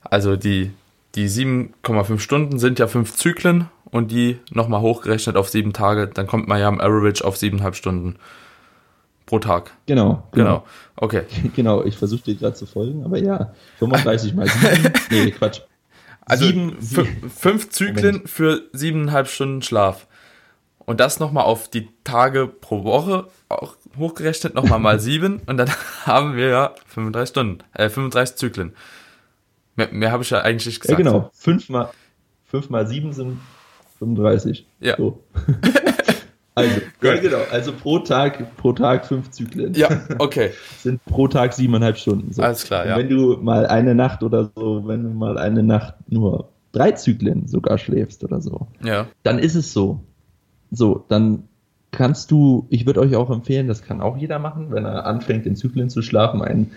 [0.04, 0.72] also die,
[1.16, 6.26] die 7,5 Stunden sind ja fünf Zyklen und die nochmal hochgerechnet auf sieben Tage, dann
[6.28, 8.16] kommt man ja am Average auf siebeneinhalb Stunden
[9.26, 9.72] pro Tag.
[9.86, 10.66] Genau, Genau.
[10.96, 11.24] Okay.
[11.56, 14.94] Genau, ich versuche dir gerade zu folgen, aber ja, 35 mal 7.
[15.12, 15.62] nee, Quatsch.
[16.26, 20.08] Also Sieben- fü- fünf Zyklen für siebeneinhalb Stunden Schlaf.
[20.86, 25.70] Und das nochmal auf die Tage pro Woche auch hochgerechnet, nochmal mal sieben und dann
[26.06, 28.74] haben wir ja 35 Stunden, äh, 35 Zyklen.
[29.76, 30.98] Mehr, mehr habe ich ja eigentlich nicht Ja, gesagt.
[30.98, 31.30] genau.
[31.34, 31.90] 5 mal,
[32.46, 33.40] 5 mal 7 sind
[34.00, 34.68] 35.
[34.80, 34.98] Ja.
[34.98, 35.24] So.
[36.56, 37.40] also, ja, genau.
[37.52, 39.74] Also pro Tag, pro Tag 5 Zyklen.
[39.74, 40.52] Ja, okay.
[40.80, 42.34] Sind pro Tag 7,5 Stunden.
[42.34, 42.42] So.
[42.44, 42.98] Alles klar, Und ja.
[42.98, 47.48] Wenn du mal eine Nacht oder so, wenn du mal eine Nacht nur drei Zyklen
[47.48, 50.02] sogar schläfst oder so, Ja, dann ist es so.
[50.74, 51.44] So, dann
[51.92, 55.46] kannst du, ich würde euch auch empfehlen, das kann auch jeder machen, wenn er anfängt
[55.46, 56.72] in Zyklen zu schlafen, ein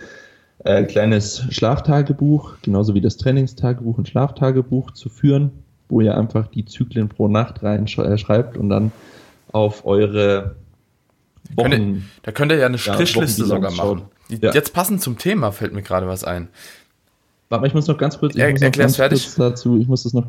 [0.64, 5.51] äh, kleines Schlaftagebuch, genauso wie das Trainingstagebuch, ein Schlaftagebuch zu führen,
[5.88, 8.92] wo ihr einfach die Zyklen pro Nacht reinschreibt und dann
[9.53, 10.57] auf eure
[11.57, 14.42] Könnt ihr- Wochen, da könnt ihr ja eine Strichliste sogar Wochenbilanz machen.
[14.42, 14.53] Ja.
[14.53, 16.49] Jetzt passend zum Thema fällt mir gerade was ein.
[17.49, 19.22] Warte mal, ich muss noch ganz kurz, ich Er- muss noch ganz fertig.
[19.22, 20.26] kurz dazu, ich muss das noch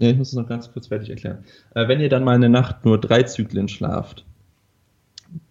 [0.00, 1.44] Ja, ich muss es noch ganz kurz fertig erklären.
[1.74, 4.24] Äh, wenn ihr dann mal eine Nacht nur drei Zyklen schlaft,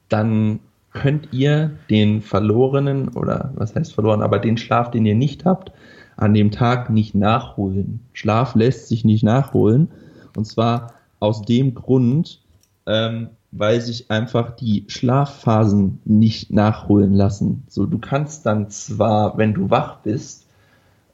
[0.09, 0.59] dann
[0.91, 5.71] könnt ihr den verlorenen, oder was heißt verloren, aber den Schlaf, den ihr nicht habt,
[6.17, 7.99] an dem Tag nicht nachholen.
[8.11, 9.89] Schlaf lässt sich nicht nachholen.
[10.35, 12.41] Und zwar aus dem Grund,
[12.87, 17.63] ähm, weil sich einfach die Schlafphasen nicht nachholen lassen.
[17.67, 20.47] So, du kannst dann zwar, wenn du wach bist,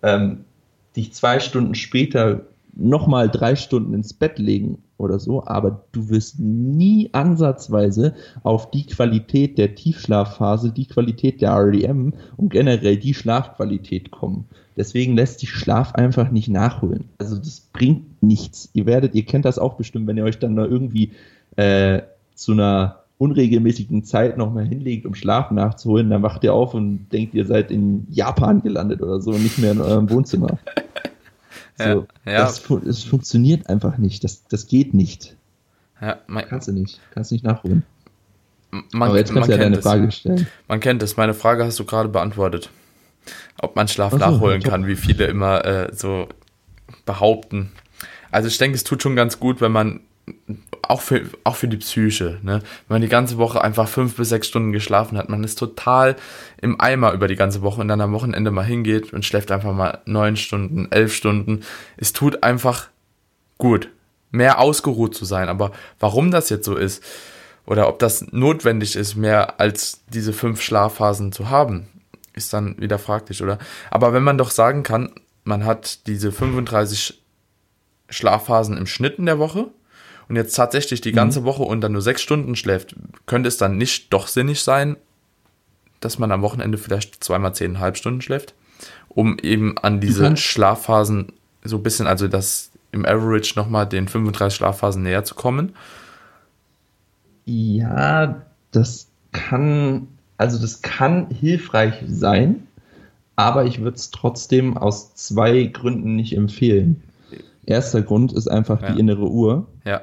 [0.04, 0.46] ähm,
[0.96, 2.42] dich zwei Stunden später
[2.76, 8.14] nochmal drei Stunden ins Bett legen oder so, aber du wirst nie ansatzweise
[8.44, 14.46] auf die Qualität der Tiefschlafphase, die Qualität der REM und generell die Schlafqualität kommen.
[14.78, 17.06] Deswegen lässt sich Schlaf einfach nicht nachholen.
[17.18, 18.70] Also das bringt nichts.
[18.74, 21.12] Ihr werdet, ihr kennt das auch bestimmt, wenn ihr euch dann da irgendwie
[21.56, 22.02] äh,
[22.34, 27.34] zu einer unregelmäßigen Zeit nochmal hinlegt, um Schlaf nachzuholen, dann wacht ihr auf und denkt,
[27.34, 30.58] ihr seid in Japan gelandet oder so und nicht mehr in eurem Wohnzimmer.
[31.78, 32.38] So, Ja.
[32.40, 34.24] Das, das funktioniert einfach nicht.
[34.24, 35.36] Das, das geht nicht.
[36.02, 37.00] Ja, man, Kannst du nicht.
[37.14, 37.84] Kannst nicht nachholen.
[38.92, 39.84] man, Aber jetzt man kannst du ja kennt deine es.
[39.84, 40.48] Frage stellen.
[40.68, 41.18] Man kennt es.
[41.18, 42.70] Meine Frage hast du gerade beantwortet.
[43.60, 44.72] Ob man Schlaf so, nachholen top.
[44.72, 46.28] kann, wie viele immer äh, so
[47.06, 47.72] behaupten.
[48.32, 50.02] Also ich denke, es tut schon ganz gut, wenn man
[50.82, 52.62] auch für, auch für die Psyche, ne?
[52.88, 56.16] Wenn man die ganze Woche einfach fünf bis sechs Stunden geschlafen hat, man ist total
[56.62, 59.74] im Eimer über die ganze Woche und dann am Wochenende mal hingeht und schläft einfach
[59.74, 61.62] mal neun Stunden, elf Stunden.
[61.98, 62.90] Es tut einfach
[63.58, 63.90] gut,
[64.32, 65.50] mehr ausgeruht zu sein.
[65.50, 67.04] Aber warum das jetzt so ist
[67.66, 71.88] oder ob das notwendig ist, mehr als diese fünf Schlafphasen zu haben,
[72.34, 73.58] ist dann wieder fraglich, oder?
[73.92, 75.12] Aber wenn man doch sagen kann,
[75.44, 77.22] man hat diese 35
[78.10, 79.68] Schlafphasen im Schnitt in der Woche
[80.30, 82.96] und jetzt tatsächlich die ganze Woche und dann nur sechs Stunden schläft,
[83.26, 84.98] könnte es dann nicht doch sinnig sein,
[86.00, 88.54] dass man am Wochenende vielleicht zweimal zehneinhalb Stunden schläft,
[89.10, 91.32] um eben an diese kannst- Schlafphasen
[91.64, 95.74] so ein bisschen, also das im Average nochmal den 35 Schlafphasen näher zu kommen.
[97.46, 100.08] Ja, das kann,
[100.38, 102.68] also das kann hilfreich sein,
[103.36, 107.04] aber ich würde es trotzdem aus zwei Gründen nicht empfehlen.
[107.66, 108.92] Erster Grund ist einfach Ja.
[108.92, 109.68] die innere Uhr.
[109.86, 110.02] Ja,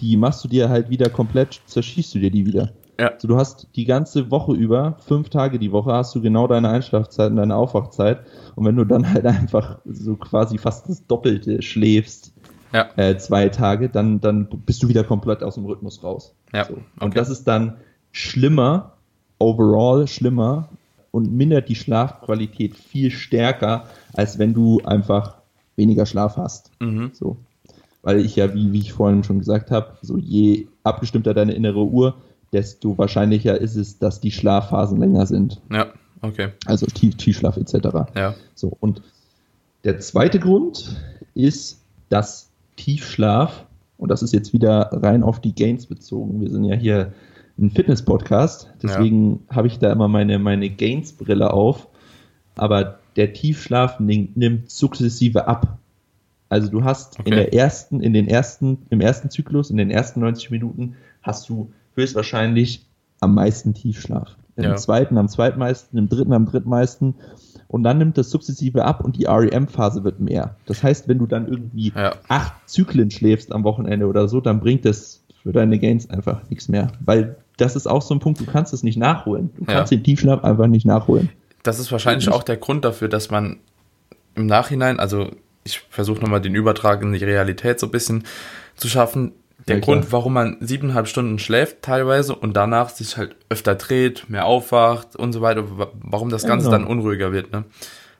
[0.00, 2.72] Die machst du dir halt wieder komplett, zerschießt du dir die wieder.
[2.98, 6.46] ja, Also du hast die ganze Woche über, fünf Tage die Woche, hast du genau
[6.46, 8.20] deine Einschlafzeit und deine Aufwachzeit.
[8.56, 12.32] Und wenn du dann halt einfach so quasi fast das Doppelte schläfst,
[12.72, 16.34] ja, äh, zwei Tage, dann, dann bist du wieder komplett aus dem Rhythmus raus.
[16.52, 16.64] ja.
[16.64, 16.74] So.
[16.74, 17.18] Und Okay.
[17.18, 17.76] das ist dann
[18.12, 18.92] schlimmer,
[19.38, 20.68] overall schlimmer
[21.10, 25.36] und mindert die Schlafqualität viel stärker, als wenn du einfach
[25.76, 26.70] weniger Schlaf hast.
[26.80, 27.10] Mhm.
[27.12, 27.36] So.
[28.02, 31.84] Weil ich ja, wie, wie ich vorhin schon gesagt habe, so je abgestimmter deine innere
[31.84, 32.14] Uhr,
[32.52, 35.60] desto wahrscheinlicher ist es, dass die Schlafphasen länger sind.
[35.70, 35.86] Ja,
[36.22, 36.48] okay.
[36.66, 37.74] Also Tief- Tiefschlaf etc.
[38.16, 39.02] Ja, So, und
[39.84, 40.96] der zweite Grund
[41.34, 43.66] ist, dass Tiefschlaf,
[43.98, 47.12] und das ist jetzt wieder rein auf die Gains bezogen, wir sind ja hier
[47.58, 51.88] ein Fitness-Podcast, deswegen habe ich da immer meine, meine Gains-Brille auf,
[52.56, 55.76] aber der Tiefschlaf nim- nimmt sukzessive ab.
[56.50, 57.34] Also du hast in Okay.
[57.36, 61.72] der ersten, in den ersten, im ersten Zyklus, in den ersten 90 Minuten hast du
[61.94, 62.86] höchstwahrscheinlich
[63.20, 64.36] am meisten Tiefschlaf.
[64.56, 64.76] Im Ja.
[64.76, 67.14] zweiten am zweitmeisten, im dritten am drittmeisten.
[67.68, 70.56] Und dann nimmt das sukzessive ab und die REM-Phase wird mehr.
[70.66, 72.14] Das heißt, wenn du dann irgendwie Ja.
[72.28, 76.68] acht Zyklen schläfst am Wochenende oder so, dann bringt das für deine Gains einfach nichts
[76.68, 76.88] mehr.
[77.04, 79.50] Weil das ist auch so ein Punkt, du kannst es nicht nachholen.
[79.56, 79.74] Du Ja.
[79.74, 81.30] kannst den Tiefschlaf einfach nicht nachholen.
[81.62, 82.40] das ist wahrscheinlich Wirklich?
[82.40, 83.58] auch der Grund dafür, dass man
[84.34, 85.30] im Nachhinein, also
[85.70, 88.24] ich versuche nochmal den Übertrag in die Realität so ein bisschen
[88.76, 89.32] zu schaffen.
[89.68, 89.82] Der Ja.
[89.82, 95.16] Grund, warum man siebeneinhalb Stunden schläft teilweise und danach sich halt öfter dreht, mehr aufwacht
[95.16, 96.78] und so weiter, wa- warum das Ja, Ganze genau.
[96.78, 97.64] dann unruhiger wird, ne?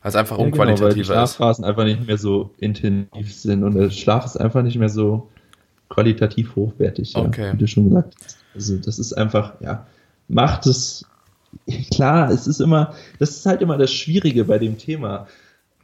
[0.02, 1.34] Weil es einfach Ja, genau, weil die unqualitativer ist.
[1.36, 5.28] Schlafphasen einfach nicht mehr so intensiv sind und der Schlaf ist einfach nicht mehr so
[5.88, 7.52] qualitativ hochwertig, ja, Okay.
[7.52, 8.36] wie du schon gesagt hast.
[8.54, 9.86] Also das ist einfach, ja,
[10.28, 11.04] macht es,
[11.92, 15.26] klar, es ist immer, das ist halt immer das Schwierige bei dem Thema.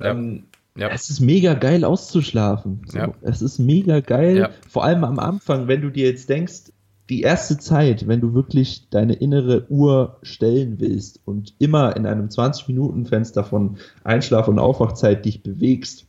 [0.00, 0.10] Ja.
[0.10, 0.44] Ähm,
[0.76, 0.88] Ja.
[0.90, 2.82] Es ist mega geil auszuschlafen.
[2.86, 2.98] So.
[2.98, 3.12] Ja.
[3.22, 4.50] Es ist mega geil, Ja.
[4.68, 6.72] vor allem am Anfang, wenn du dir jetzt denkst,
[7.08, 12.28] die erste Zeit, wenn du wirklich deine innere Uhr stellen willst und immer in einem
[12.28, 16.06] 20-Minuten-Fenster von Einschlaf- und Aufwachzeit dich bewegst,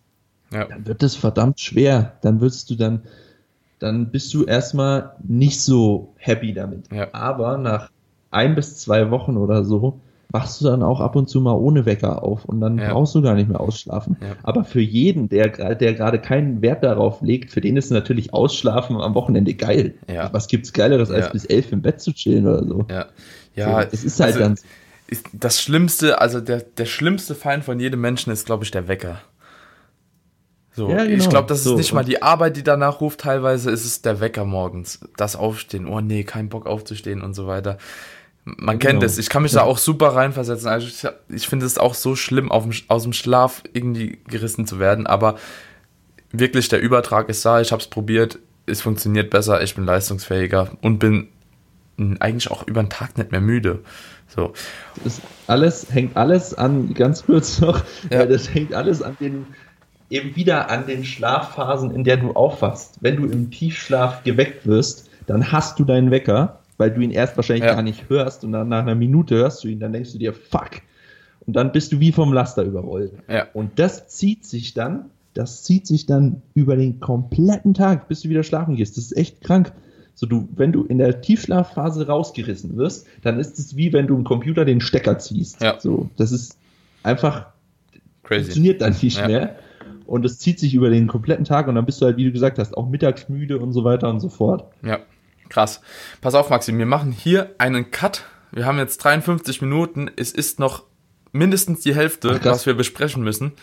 [0.51, 0.65] Ja.
[0.65, 2.13] dann wird das verdammt schwer.
[2.21, 3.01] Dann wirst du dann,
[3.79, 6.91] dann bist du erstmal nicht so happy damit.
[6.91, 7.09] Ja.
[7.13, 7.91] Aber nach
[8.31, 9.99] ein bis zwei Wochen oder so
[10.29, 12.91] wachst du dann auch ab und zu mal ohne Wecker auf und dann Ja.
[12.91, 14.17] brauchst du gar nicht mehr ausschlafen.
[14.21, 14.35] Ja.
[14.43, 18.97] Aber für jeden, der, der gerade keinen Wert darauf legt, für den ist natürlich Ausschlafen
[18.97, 19.95] am Wochenende geil.
[20.11, 20.31] Ja.
[20.33, 22.85] Was gibt's Geileres, als bis elf im Bett zu chillen oder so?
[22.89, 23.05] Ja.
[23.55, 24.55] Ja, es ist halt also, dann
[25.07, 28.87] ist das Schlimmste, also der, der schlimmste Feind von jedem Menschen ist, glaube ich, der
[28.87, 29.21] Wecker.
[30.73, 31.29] So, Ja, ich genau.
[31.29, 33.21] glaube, das ist So, nicht mal die Arbeit, die danach ruft.
[33.21, 34.99] Teilweise ist es der Wecker morgens.
[35.17, 35.87] Das Aufstehen.
[35.87, 37.77] Oh nee, kein Bock aufzustehen und so weiter.
[38.57, 39.05] Man kennt Genau.
[39.05, 39.17] es.
[39.17, 40.67] Ich kann mich da auch super reinversetzen.
[40.69, 44.79] Also ich, ich finde es auch so schlimm, dem, aus dem Schlaf irgendwie gerissen zu
[44.79, 45.05] werden.
[45.07, 45.35] Aber
[46.31, 47.59] wirklich, der Übertrag ist da.
[47.61, 48.39] Ich habe es probiert.
[48.65, 49.61] Es funktioniert besser.
[49.61, 51.27] Ich bin leistungsfähiger und bin
[52.19, 53.79] eigentlich auch über den Tag nicht mehr müde.
[54.27, 54.53] So.
[55.03, 57.81] Das alles hängt alles an, ganz kurz noch,
[58.11, 58.25] Ja.
[58.25, 59.47] das hängt alles an den,
[60.09, 62.97] eben wieder an den Schlafphasen, in der du aufwachst.
[63.01, 67.35] Wenn du im Tiefschlaf geweckt wirst, dann hast du deinen Wecker, weil du ihn erst
[67.37, 67.73] wahrscheinlich Ja.
[67.75, 70.33] gar nicht hörst und dann nach einer Minute hörst du ihn, dann denkst du dir,
[70.33, 70.81] fuck.
[71.45, 73.13] Und dann bist du wie vom Laster überrollt.
[73.29, 73.47] Ja.
[73.53, 78.29] Und das zieht sich dann, das zieht sich dann über den kompletten Tag, bis du
[78.29, 78.97] wieder schlafen gehst.
[78.97, 79.71] Das ist echt krank.
[80.13, 84.15] So du, wenn du in der Tiefschlafphase rausgerissen wirst, dann ist es wie wenn du
[84.15, 85.61] im Computer den Stecker ziehst.
[85.61, 85.79] Ja.
[85.79, 86.57] So, das ist
[87.03, 87.47] einfach
[88.23, 88.41] Crazy.
[88.45, 89.27] funktioniert dann nicht Ja.
[89.27, 89.55] mehr.
[90.07, 92.31] Und es zieht sich über den kompletten Tag und dann bist du halt, wie du
[92.31, 94.65] gesagt hast, auch mittagsmüde und so weiter und so fort.
[94.83, 94.99] Ja,
[95.49, 95.81] krass.
[96.21, 98.23] Pass auf, Maxim, wir machen hier einen Cut.
[98.51, 100.09] Wir haben jetzt 53 Minuten.
[100.15, 100.83] Es ist noch
[101.31, 103.53] mindestens die Hälfte, Ach, was wir besprechen müssen.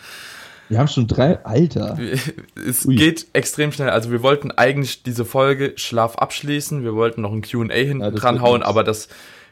[0.69, 1.97] Wir haben schon drei, Alter.
[2.67, 2.95] Es Ui.
[2.95, 3.89] geht extrem schnell.
[3.89, 6.83] Also wir wollten eigentlich diese Folge Schlaf abschließen.
[6.83, 8.67] Wir wollten noch ein Q&A hinten Ja, das dran wird hauen, nix.
[8.69, 9.07] aber das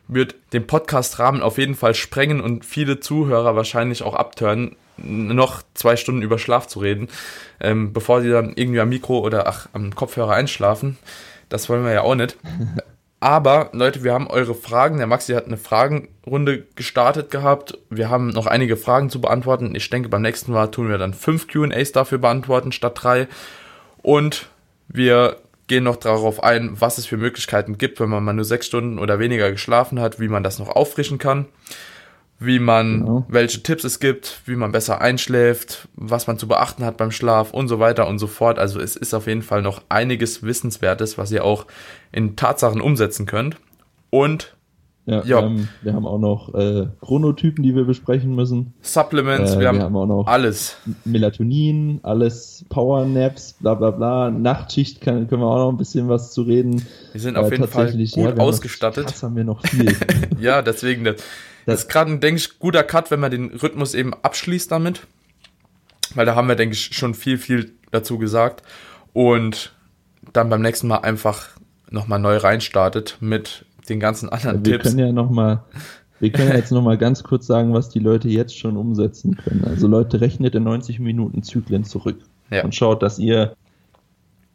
[0.07, 5.95] wird den Podcast-Rahmen auf jeden Fall sprengen und viele Zuhörer wahrscheinlich auch abtören, noch zwei
[5.95, 7.07] Stunden über Schlaf zu reden,
[7.59, 10.97] ähm, bevor die dann irgendwie am Mikro oder ach, am Kopfhörer einschlafen.
[11.53, 12.35] Das wollen wir ja auch nicht.
[13.19, 14.97] Aber Leute, wir haben eure Fragen.
[14.97, 17.77] Der Maxi hat eine Fragenrunde gestartet gehabt.
[17.91, 19.75] Wir haben noch einige Fragen zu beantworten.
[19.75, 23.27] Ich denke, beim nächsten Mal tun wir dann fünf QAs dafür beantworten statt drei.
[24.01, 24.47] Und
[24.87, 25.37] wir
[25.67, 28.97] gehen noch darauf ein, was es für Möglichkeiten gibt, wenn man mal nur sechs Stunden
[28.97, 31.45] oder weniger geschlafen hat, wie man das noch auffrischen kann,
[32.39, 33.25] wie man, Genau.
[33.29, 37.53] welche Tipps es gibt, wie man besser einschläft, was man zu beachten hat beim Schlaf
[37.53, 38.59] und so weiter und so fort.
[38.59, 41.65] Also es ist auf jeden Fall noch einiges Wissenswertes, was ihr auch
[42.11, 43.57] in Tatsachen umsetzen könnt.
[44.09, 44.55] Und
[45.05, 45.25] Ja.
[45.27, 48.73] Wir, haben, wir haben auch noch äh, Chronotypen, die wir besprechen müssen.
[48.81, 50.77] Supplements, Äh, wir, wir haben haben auch noch alles.
[51.03, 54.29] Melatonin, alles Powernaps, bla bla bla.
[54.31, 56.85] Nachtschicht kann, können wir auch noch ein bisschen was zu reden.
[57.11, 59.07] Wir sind Äh, auf jeden Fall gut ja, haben noch- ausgestattet.
[59.07, 59.93] Krass haben wir noch viel.
[60.39, 61.17] Ja, deswegen, das,
[61.65, 65.05] das ist gerade ein, denke ich, guter Cut, wenn man den Rhythmus eben abschließt damit.
[66.15, 68.63] Weil da haben wir, denke ich, schon viel, viel dazu gesagt.
[69.13, 69.73] Und
[70.33, 71.49] dann beim nächsten Mal einfach
[71.89, 74.85] nochmal neu reinstartet mit den ganzen anderen wir Tipps.
[74.89, 75.63] können ja noch mal,
[76.19, 79.35] wir können ja jetzt noch mal ganz kurz sagen, was die Leute jetzt schon umsetzen
[79.37, 79.63] können.
[79.65, 82.17] Also Leute, rechnet in 90 Minuten Zyklen zurück
[82.49, 82.63] Ja.
[82.63, 83.55] und schaut, dass ihr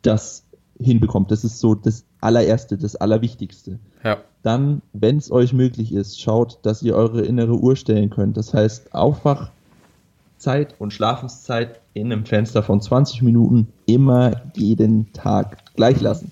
[0.03, 0.45] das
[0.81, 1.31] hinbekommt.
[1.31, 3.79] Das ist so das allererste, das allerwichtigste.
[4.05, 8.37] Ja, Dann, wenn es euch möglich ist, schaut, dass ihr eure innere Uhr stellen könnt.
[8.37, 16.01] Das heißt, Aufwachzeit und Schlafenszeit in einem Fenster von 20 Minuten immer jeden Tag gleich
[16.01, 16.31] lassen.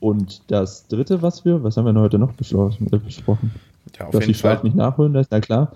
[0.00, 3.52] Und das dritte, was wir, was haben wir heute noch äh, besprochen?
[3.98, 5.72] ja auf dass jeden die Schlaf nicht nachholen, das ist ja klar.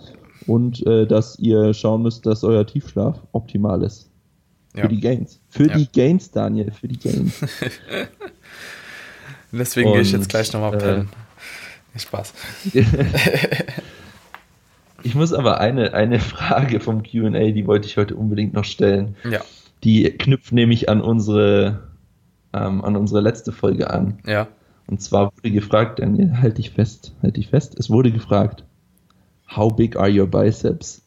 [0.46, 4.08] Und äh, dass ihr schauen müsst, dass euer Tiefschlaf optimal ist.
[4.74, 4.88] Für Ja.
[4.88, 5.40] die Gains.
[5.48, 5.76] Für Ja.
[5.76, 7.40] die Gains, Daniel, für die Gains.
[9.52, 11.08] Deswegen gehe ich jetzt gleich nochmal äh, pennen.
[11.96, 12.34] Spaß.
[15.04, 19.14] Ich muss aber eine, eine Frage vom QA, die wollte ich heute unbedingt noch stellen.
[19.30, 19.40] Ja,
[19.84, 21.84] Die knüpft nämlich an unsere,
[22.52, 24.18] ähm, an unsere letzte Folge an.
[24.26, 24.48] ja.
[24.88, 27.76] Und zwar wurde gefragt, Daniel, halt dich fest, halt dich fest.
[27.78, 28.64] Es wurde gefragt,
[29.54, 31.02] how big are your biceps?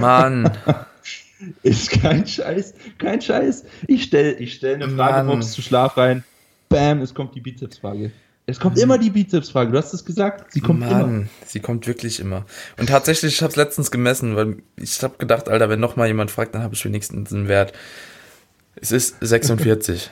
[0.00, 0.50] Mann.
[1.62, 3.64] Ist kein Scheiß, kein Scheiß.
[3.86, 5.26] Ich stelle ich stell eine Frage Mann.
[5.26, 6.22] morgens zu Schlaf rein.
[6.70, 8.12] Bam, es kommt die Bizepsfrage.
[8.46, 9.72] Es kommt immer die Bizepsfrage.
[9.72, 10.52] Du hast es gesagt.
[10.52, 11.00] Sie kommt immer.
[11.00, 12.46] Mann, sie kommt wirklich immer.
[12.78, 16.06] Und tatsächlich, ich habe es letztens gemessen, weil ich habe gedacht, Alter, wenn noch mal
[16.06, 17.72] jemand fragt, dann habe ich wenigstens einen Wert.
[18.76, 20.10] Es ist 46,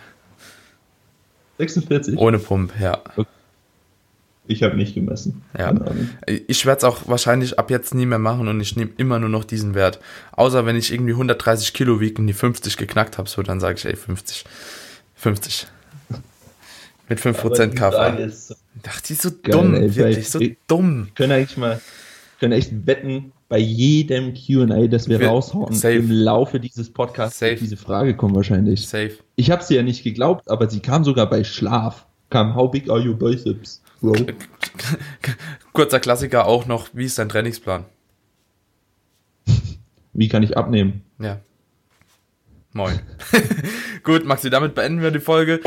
[1.59, 2.19] 46.
[2.19, 3.03] ohne Pump, ja.
[4.49, 5.43] Ich habe nicht gemessen.
[5.57, 5.75] Ja.
[6.27, 9.29] Ich werde es auch wahrscheinlich ab jetzt nie mehr machen und ich nehme immer nur
[9.29, 10.01] noch diesen Wert.
[10.33, 13.79] Außer wenn ich irgendwie 130 Kilo wiege und die 50 geknackt habe, so dann sage
[13.79, 14.45] ich, ey, 50.
[15.15, 15.69] 50.
[17.09, 18.51] Mit 5% Aber die Frage Kfz.
[18.51, 18.57] ist,
[18.87, 21.09] Ach, die ist so Geil, dumm, ey, wirklich so dumm.
[21.15, 21.81] können eigentlich mal,
[22.41, 25.95] können echt wetten, bei jedem Q&A, das wir, Wir- raushauen, safe.
[25.95, 27.57] im Laufe dieses Podcasts Safe.
[27.57, 28.87] diese Frage kommen wahrscheinlich.
[28.87, 29.13] Safe.
[29.37, 32.07] Ich habe sie ja nicht geglaubt, aber sie kam sogar bei Schlaf.
[32.31, 34.15] Kam, how big are your biceps, bro?
[35.73, 37.87] Kurzer Klassiker auch noch, wie ist dein Trainingsplan?
[40.13, 41.03] Wie kann ich abnehmen?
[41.19, 41.41] Ja.
[42.73, 42.99] Moin.
[44.03, 45.61] Gut, Maxi, damit beenden wir die Folge.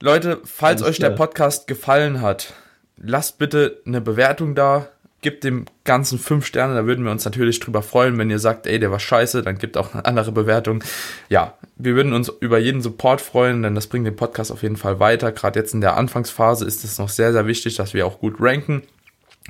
[0.00, 1.26] Leute, falls Alles euch der klar.
[1.26, 2.54] Podcast gefallen hat,
[2.96, 4.88] lasst bitte eine Bewertung da
[5.22, 8.16] Gebt dem Ganzen fünf Sterne, da würden wir uns natürlich drüber freuen.
[8.16, 10.82] Wenn ihr sagt, ey, der war scheiße, dann gebt auch eine andere Bewertung.
[11.28, 14.78] Ja, wir würden uns über jeden Support freuen, denn das bringt den Podcast auf jeden
[14.78, 15.30] Fall weiter.
[15.32, 18.36] Gerade jetzt in der Anfangsphase ist es noch sehr, sehr wichtig, dass wir auch gut
[18.40, 18.82] ranken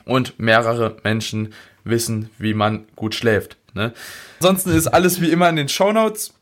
[0.07, 1.53] und mehrere Menschen
[1.85, 3.57] wissen, wie man gut schläft.
[3.75, 3.93] Ne?
[4.41, 6.35] Ansonsten ist alles wie immer in den Show Notes.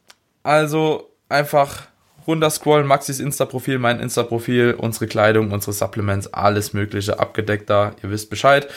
[0.43, 1.83] Also einfach
[2.29, 7.93] runterscrollen, Maxis Insta-Profil, mein Insta-Profil, unsere Kleidung, unsere Supplements, alles Mögliche abgedeckt da.
[8.03, 8.69] Ihr wisst Bescheid.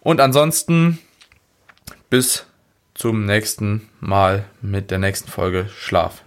[0.00, 0.98] Und ansonsten
[2.10, 2.46] bis
[2.94, 6.22] zum nächsten Mal mit der nächsten Folge Schlaf.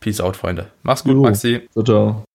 [0.00, 0.70] Peace out, Freunde.
[0.82, 1.16] Mach's gut.
[1.22, 1.68] Maxi.
[1.72, 2.33] Ciao, ciao.